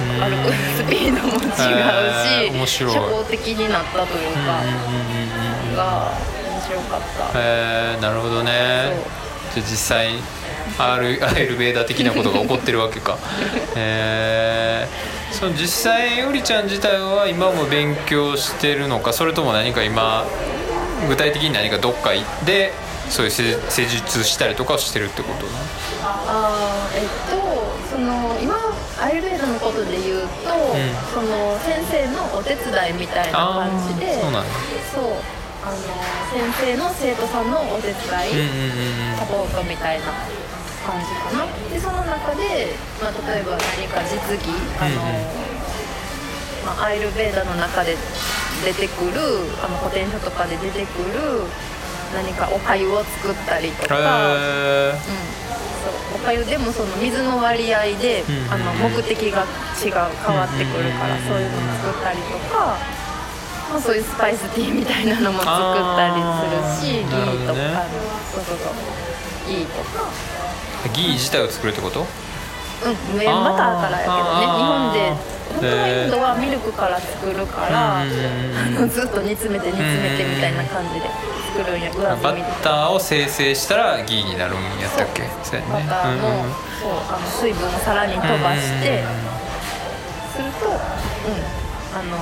[0.03, 0.21] うん。
[0.21, 2.93] 歩くスピードも違うし、へー面白い。
[2.93, 6.11] 社交的になったというか、うんうんが
[6.51, 7.39] 面白かった。
[7.39, 8.93] へえなるほどね。
[9.55, 10.15] じゃあ実際
[10.79, 13.17] アールアールベーダー的なことが起こってるわけか。
[13.77, 14.89] へえ
[15.33, 20.25] その実際よりちゃん自体は今も勉強してるのかそれとも何か今
[21.09, 22.73] 具体的に何かどっか行って
[23.11, 25.47] そういう施施術したりとかしてるってこと？
[25.47, 25.53] な
[26.27, 27.37] あーえっと
[27.91, 28.55] その今
[29.01, 30.29] アイルベーダのことで言うと、
[31.13, 34.49] その先生のお手伝いみたいなあ感じでーそうなんだ。
[34.95, 35.05] そう
[35.67, 35.77] あの
[36.33, 39.17] 先生の生徒さんのお手伝い、うんうんうん。
[39.19, 40.05] サポートみたいな
[40.85, 41.49] 感じかな。
[41.73, 45.01] でその中で、まあ、例えば何か実技あの、
[46.77, 47.97] まあ、アイルベーダの中で
[48.65, 49.21] 出てくる
[49.65, 51.45] あの古典書とかで出てくる
[52.15, 55.09] 何かおかゆを作ったりとか、へうん、そ
[55.91, 59.43] うおかゆでもその水の割合で、うんあの目的が
[59.83, 62.79] 違う変わってくるから、うんそういうのも作ったりとか、
[63.71, 65.51] まあ、そういうスパイスティーみたいなのも作っ
[65.99, 66.23] たり
[66.79, 67.59] するしギあーとか、
[68.31, 68.75] そうそうそう
[69.51, 70.34] ギーとか、え
[70.91, 72.01] ギー自体を作るってこと？
[72.01, 74.45] うん、無塩バターからやけどね。
[74.45, 81.07] 日本で本当はインドはミルクから作るから、あの ずっと煮詰めて煮詰めてみたいな感じで
[81.57, 85.23] 作るんや上バ澄みでッターを生成したらギーになるんやったっけ？
[85.45, 86.53] そうやバねターの,、うんうん
[86.85, 89.05] そうあの水分をさらに飛ばして、
[90.37, 92.19] すると、うん、あの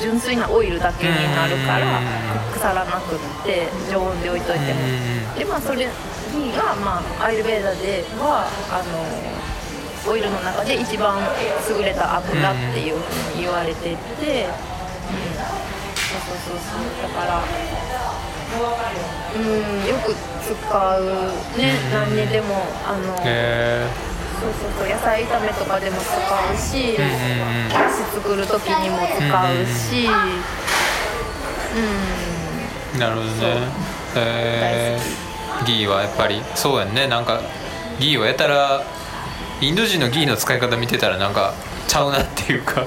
[0.00, 5.86] 純粋なオイルだけになるからうん腐らなくって常温で置いといても、うんでまあそれ
[6.32, 11.18] ギーが、まあ、アイルベーダではあのオイルの中で一番
[11.68, 13.96] 優れた油っていうふうに言われてて、うん、
[16.14, 16.80] そうそうそうそう。
[17.02, 17.42] だから
[19.36, 19.42] うん
[19.86, 20.14] よく
[20.46, 20.54] 使
[20.98, 21.02] う
[21.58, 23.86] ね何にでもあの、へ
[24.40, 26.14] そうそうそう野菜炒めとかでも使
[26.54, 27.10] うし、えうんう
[27.62, 27.68] んうん。
[27.68, 30.06] だし作る時にも使うし
[31.74, 33.32] うんなるほどね。
[34.18, 35.25] えー、
[35.64, 37.06] ギーはやっぱりそうやんね。
[37.06, 37.40] なんか
[37.98, 38.82] ギーはやたら
[39.60, 41.54] インド人のギーの使い方見てたらなんか
[41.88, 42.84] ちゃうなっていうか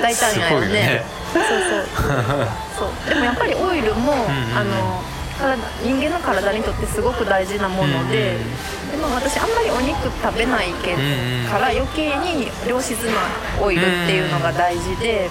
[0.00, 0.60] 大胆やよね。
[0.60, 1.04] すごいよね。
[1.32, 3.08] そうそうそう。
[3.08, 5.02] でもやっぱりオイルも、んうんあの
[5.38, 8.36] 体人間の体にとってすごく大事なもので,、
[8.92, 13.26] でも私あんまりお肉食べないけ、んうんから余計に良質な
[13.60, 15.28] オイルっていうのが大事で、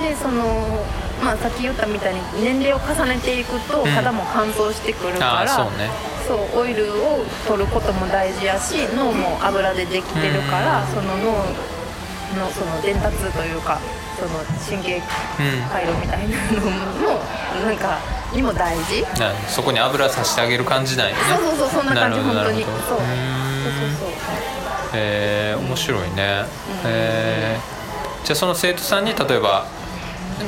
[0.00, 0.84] でその
[1.22, 3.86] まあさっき言ったみたいに年齢を重ねていくとん。
[3.86, 5.90] 肌も乾燥してくるから、ああそうね。
[6.26, 11.32] そうオイルを取ることも大事やし脳も油でできてるから、その脳
[12.40, 13.78] のその伝達というか
[14.16, 14.30] その
[14.66, 15.02] 神経
[15.70, 17.20] 回路みたいなのも
[17.66, 17.98] なんか
[18.32, 19.02] にも大事。
[19.20, 21.20] なそこに油さしてあげる感じなんやね。
[21.36, 22.64] そうそうそうそんな感じ本当に。
[22.64, 23.00] そうそうそう。
[24.00, 24.08] そう
[24.96, 26.44] えー、面白いね、
[26.84, 28.26] えー。
[28.26, 29.66] じゃあその生徒さんに例えば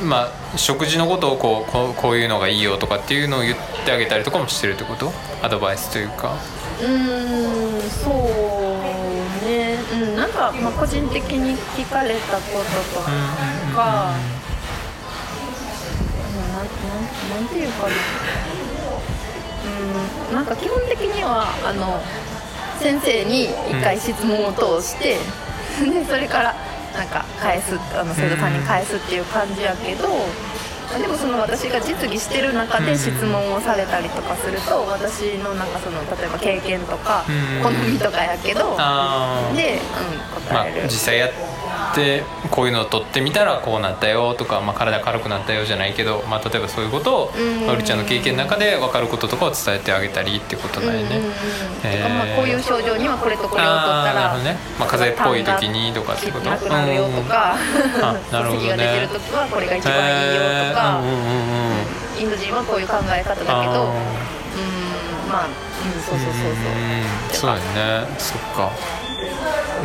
[0.03, 5.11] まあ食事のことをこうこうこういうのがいいよとかっていうのを言ってあげたりとかもしてるってこと？
[5.41, 6.35] アドバイスというか。
[6.81, 8.13] うーんそう
[9.47, 9.77] ね。
[9.93, 13.75] うんなんか、まあ、個人的に聞かれたこととか、うん
[16.53, 17.93] なんなんなんていうかな。
[20.29, 22.01] うんなんか基本的にはあの
[22.79, 25.17] 先生に一回質問を通して、
[25.91, 26.55] でそれから
[26.97, 30.09] なんか返すあの生徒さんに返すっていう感じやけど、
[30.99, 37.23] でもその私が実技してる中で質問をされたりとかすると私のなんかその例えば経験とか
[37.61, 38.77] 好みとかやけど、で、うん、
[40.41, 41.29] 答える、まあ、実際や
[41.91, 47.31] ってこういうのを取ってみたらこうなったよとか、まあ、体軽くなったよじゃないけど、まあ、例えばそういうことを
[47.65, 51.21] のりちゃんの経験の中で分かることとかを伝えてあげたりってことだよね。
[52.09, 54.57] まあ、こういう症状にはこれとこれを取ったら、ね。
[54.79, 56.49] まあ、風邪っぽい時にとかってこと？
[56.49, 57.55] なくなるよとか、
[58.31, 61.01] なるほどね、咳が出てる時はこれが一番いいよとか、
[62.19, 64.27] インド人はこういう考え方だけどうん。
[65.29, 66.53] まあ、うん、そうそうそう
[67.35, 67.47] そう。
[67.47, 68.07] そうだね。
[68.17, 68.71] そっか。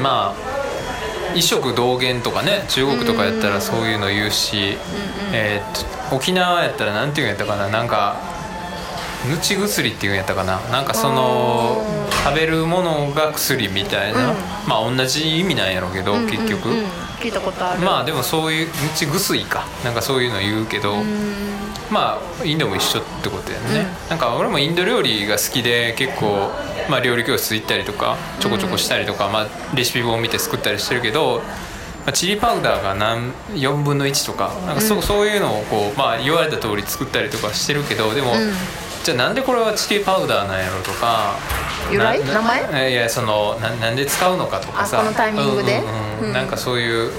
[0.01, 0.62] まあ
[1.35, 4.77] 異色同源とかね中国とかやったらそういうの言うし、
[5.33, 8.21] えー、と沖縄やったらなんていうんやったかななんか
[9.29, 11.85] ぬち薬っていうんやったかななんかその
[12.25, 16.69] 食べるものが薬みたいな、うん、まあ同じ意味なんやろうけど、結局。
[17.21, 17.81] 聞いたことある。
[17.81, 19.65] まあでもそういうぬち薬か。
[19.85, 20.97] なんかそういうの言うけど
[21.91, 26.51] まあインドも一緒ってことやね、うん、なんか俺もインド料理が好きで結構、
[26.89, 31.43] まあ、料理教室行ったりとかちょこちょこしたりとか、まあ、レシピ本を見て作ったりしてるけど
[32.05, 38.33] まあ、チリパウダーが何4分の1とかなんかそ,、うそういうのをこう、まあ、言われた通り作ったりとかしてるけどでも、
[39.05, 41.37] じゃあなんでこれはチリパウダーなんやろとか
[41.93, 42.19] 由来？
[42.25, 42.93] 名前？
[42.93, 44.99] いやそのななんで使うのかとかさ。
[44.99, 47.13] このタイミングで、うんうんうん、なんかそういう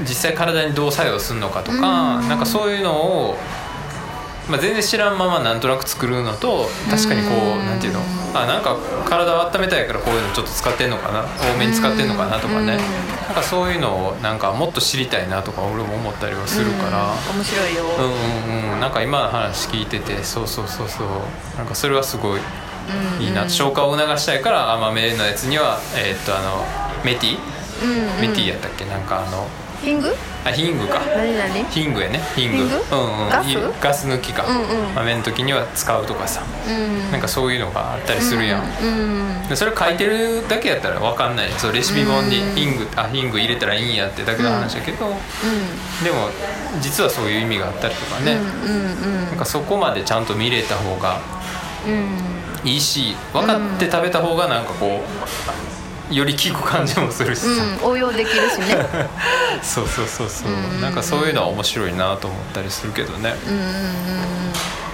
[0.00, 2.28] 実際体にどう作用するのかとか、ん。
[2.28, 3.36] なんかそういうのを
[4.48, 7.30] まあ、全然知らんままなんとなく作るのと確かにこ
[7.60, 8.00] うなんていうの？
[8.32, 11.24] あなんか体を温めたいからこういうのちょっと使ってんのかな？
[11.24, 12.76] 多めに使ってんのかなとかね。
[13.26, 17.12] なんかそういうのをなんかもっと知りたいなとか俺も思ったりはするから。
[17.34, 17.84] 面白いよ。
[17.84, 18.80] うんうんうん。
[18.80, 21.08] なんか今の話聞いててそうそうそうそう。
[21.56, 22.40] なんかそれはすごい
[23.18, 23.48] いいな。
[23.48, 26.64] 消化を促したいから甘めのやつにはえー、っとあの
[27.04, 27.38] メティ、
[28.20, 28.84] メティやったっけ？
[28.84, 29.48] なんかあの
[29.86, 30.12] ヒング？
[30.44, 30.98] あヒングか。
[31.16, 31.64] 何何？
[31.70, 32.18] ヒングやね。
[32.34, 32.64] ヒング。
[32.64, 33.28] うんうん。
[33.30, 33.56] ガス？
[33.80, 41.52] ガス抜きか、うんうん、豆の時には使うとかさ、うん、なんかそういうのがあったりするやん、うんうん、それ書いてるだけやったら分かんない。
[41.52, 45.12] そうレシピ本にヒングあヒング入れたらいいんやってだけの話だけど、うん、
[46.04, 46.30] でも
[46.80, 48.40] 実はそういう意味があったりとかね、
[49.28, 51.20] なんかそこまでちゃんと見れた方が
[52.64, 55.75] いいし分かって食べた方がなんかこう
[56.10, 57.46] より効く感じもするし。
[57.46, 58.86] うん、応用できるしね。
[59.62, 64.52] そうそうそうそう、うん、なんかそういうのは面白いなと思ったりするけどね、うんうんうん、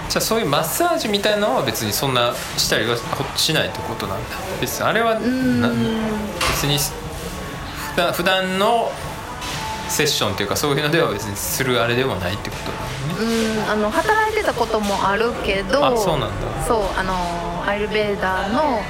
[0.09, 2.95] じゃあそういうマッサージみたいなのは別にそんなしたりは
[3.35, 4.35] しないってことなんだ。
[4.61, 8.91] 別にあれはな別に普段普段の
[9.89, 13.53] セッションっていうかそういうのでは別にするあれでもないってことだよね。
[13.65, 16.65] うんあの働いてたこともあるけどあそうなんだ。
[16.65, 18.81] そうあのアイルベーダーの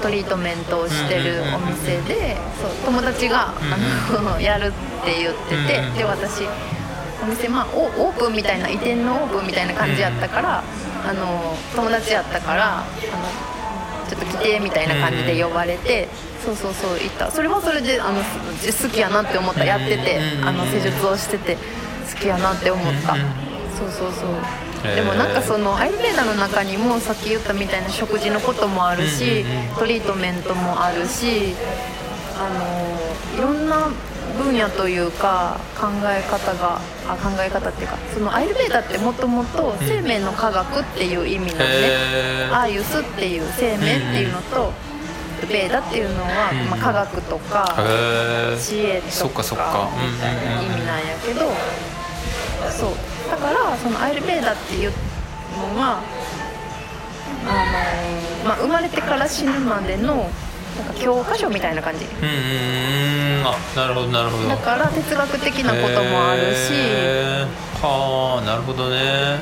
[0.00, 4.70] トリートメントをしてるお店でそう友達があの やるっ
[5.04, 6.44] て言っててで私
[7.22, 10.62] お店まあオープンみたいな移転のオープンみたいな感じやったから
[11.08, 12.84] あの友達やったからあの
[14.08, 16.08] ちょっと来てみたいな感じで呼ばれて
[16.44, 17.30] そうそうそう行った。
[17.30, 19.64] それはそれであの好きやなって思った。
[19.64, 23.14] やっててあの施術をしてて好きやなって思った。
[23.76, 24.30] そうそうそう
[24.82, 29.44] でもなんかそのアイルベーダの中にもさっき言ったみたいな食事のこともあるし、
[29.78, 31.54] トリートメントもあるし
[32.38, 33.90] あのいろんな
[34.38, 41.64] 分野というか考え方があ考え方っていうかそのアイルベーダってもともと生命の科学っていう意味なんで、
[42.52, 44.72] アーユスっていう生命っていうのと、
[45.50, 47.74] ベーダっていうのは、まあ、科学とか
[48.60, 49.88] 知恵とか
[50.62, 51.50] 意味なんやけど
[52.70, 52.90] そう
[53.30, 54.92] だからそのアイルベーダっていう
[55.56, 56.00] のは
[57.46, 60.30] あの、まあ、生まれてから死ぬまでの
[60.78, 62.04] なんか教科書みたいな感じ。
[62.04, 64.48] うんあなるほどなるほど。
[64.48, 66.72] だから哲学的なこともあるし。
[67.80, 68.96] はあなるほどね。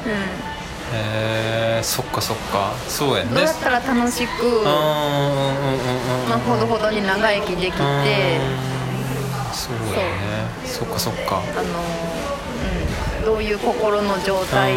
[0.04, 0.56] うん。
[0.96, 2.72] へえそっかそっか。
[2.88, 3.30] そうやね。
[3.30, 7.76] どうやったら楽しくまあほどほどに長生きできて。
[9.52, 10.48] そうやね。
[10.64, 11.42] そっかそっか。
[11.56, 12.15] あの
[13.26, 14.72] どういう心の状態、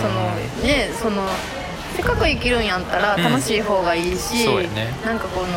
[0.00, 0.34] その
[0.64, 1.28] ねその
[1.94, 5.48] せっかく生きるんやったら楽しい方がいいし、うんね、なんかこの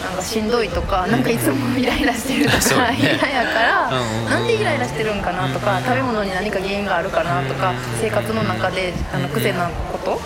[0.00, 3.90] なんかしんどいとか、なんかいつもイライラしてるとか、 嫌、ね、やから、
[4.30, 10.18] なんでイライラしてるんかなとか、食べ物に何か原因があるかなとか、生活の中であの癖なこと、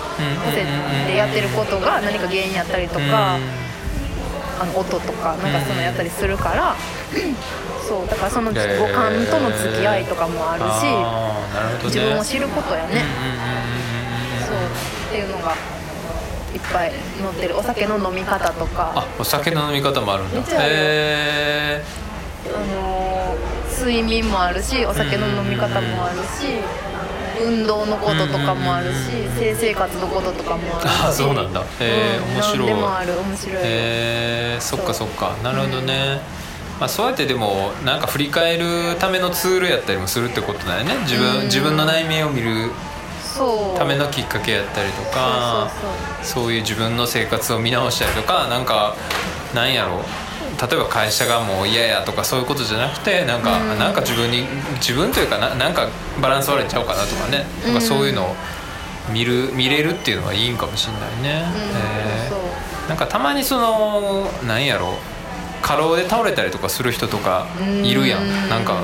[0.52, 0.64] 癖
[1.10, 3.38] でやってることが何か原因やったりとか、
[4.60, 6.76] あの音とかなんかそのやったりするから、
[7.86, 8.58] そうだからその五
[8.92, 13.04] 感との付き合いとかもあるし、ね、自分を知ることやね、
[14.46, 14.56] そう
[15.08, 15.52] っていうのが
[16.54, 17.58] いっぱい載ってる。
[17.58, 18.92] お酒の飲み方とか。
[18.94, 20.40] あお酒の飲み方もあるんだ。
[20.40, 21.84] へえ
[22.54, 23.04] あのー
[23.84, 26.62] 睡眠もあるしお酒の飲み方もあるし
[27.40, 30.92] 運動のこととかもあるし性生活のこととかもあるし。
[31.08, 31.60] あそうなんだ。
[31.60, 32.58] へえうん面白い。
[32.58, 35.36] 何でもある面白い、へえそっかそっか。
[35.42, 36.20] なるほどね、
[36.80, 40.94] まあ、そうやってでもなんか振り返るためのツールやったりもするってことだよね。
[41.02, 41.44] 自分,、うん。
[41.44, 42.70] 自分の内面を見る
[43.76, 45.68] ためのきっかけやったりとか
[46.22, 48.94] そういう自分の生活を見直したりとかなんか
[49.52, 50.02] なんやろ
[50.60, 53.78] 例えば会社がもう嫌やとかそういうことじゃなくてなんか、うん。
[53.78, 54.44] なんか自分に
[54.76, 55.88] 自分というかななんか
[56.20, 58.34] バランス悪いんちゃうかなとかね、なんかそういうのを
[59.12, 61.44] 見る見れるっていうのはいいんかもしれないね。
[61.52, 61.60] うん。
[61.60, 62.88] へー。
[62.88, 64.94] なんかたまにそのなんやろ
[65.62, 67.46] 過労で倒れたりとかする人とか
[67.82, 68.48] いるやんうん。
[68.48, 68.82] なんか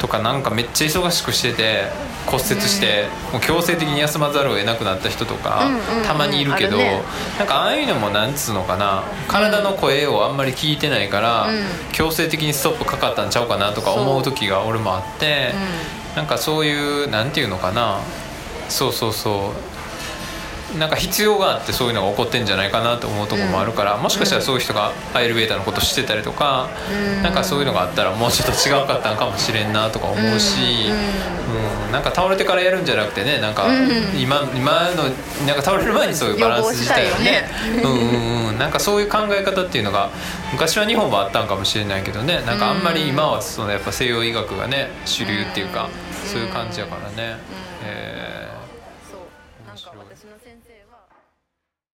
[0.00, 1.84] とかなんかめっちゃ忙しくしてて
[2.26, 6.04] 骨折してもう強制的に休まざるを得なくなった人とかうんうんうん。
[6.04, 7.00] たまにいるけどね。
[7.38, 11.64] なんかああいうのもなんつうのかな体の声をあんまり聞いてないからうん。
[11.92, 15.54] 強制的にストップかかったんちゃうかなとか思う時が俺もあって
[16.16, 17.98] なんかそういうなんていうのかな。
[18.68, 19.75] そうそうそう
[20.78, 26.68] なんか必要があってそういうのが起こってんじゃないかなと思うところもあるから、もしかしたらそういう人がアイルベーダーのこと知ってたりとか、
[27.16, 27.22] うん。
[27.22, 31.92] なんかそういうのがあったらもうちょっと違うかったんかもしれんなとか思うし、うん。
[31.92, 34.20] なんか倒れてからやるんじゃなくてねなんかうん。
[34.20, 35.04] 今今の
[35.46, 37.48] なんか倒れる前にそういうバランス自体をね。
[37.84, 38.58] うんうんうん。
[38.58, 40.10] なんかそういう考え方っていうのが
[40.52, 42.42] 昔は日本もあったんかもしれないけどね。
[42.44, 45.88] なんかあんまり今はそのやっぱ西洋医学がね主流っていうか
[46.24, 47.36] そういう感じやからね。
[47.84, 48.45] えー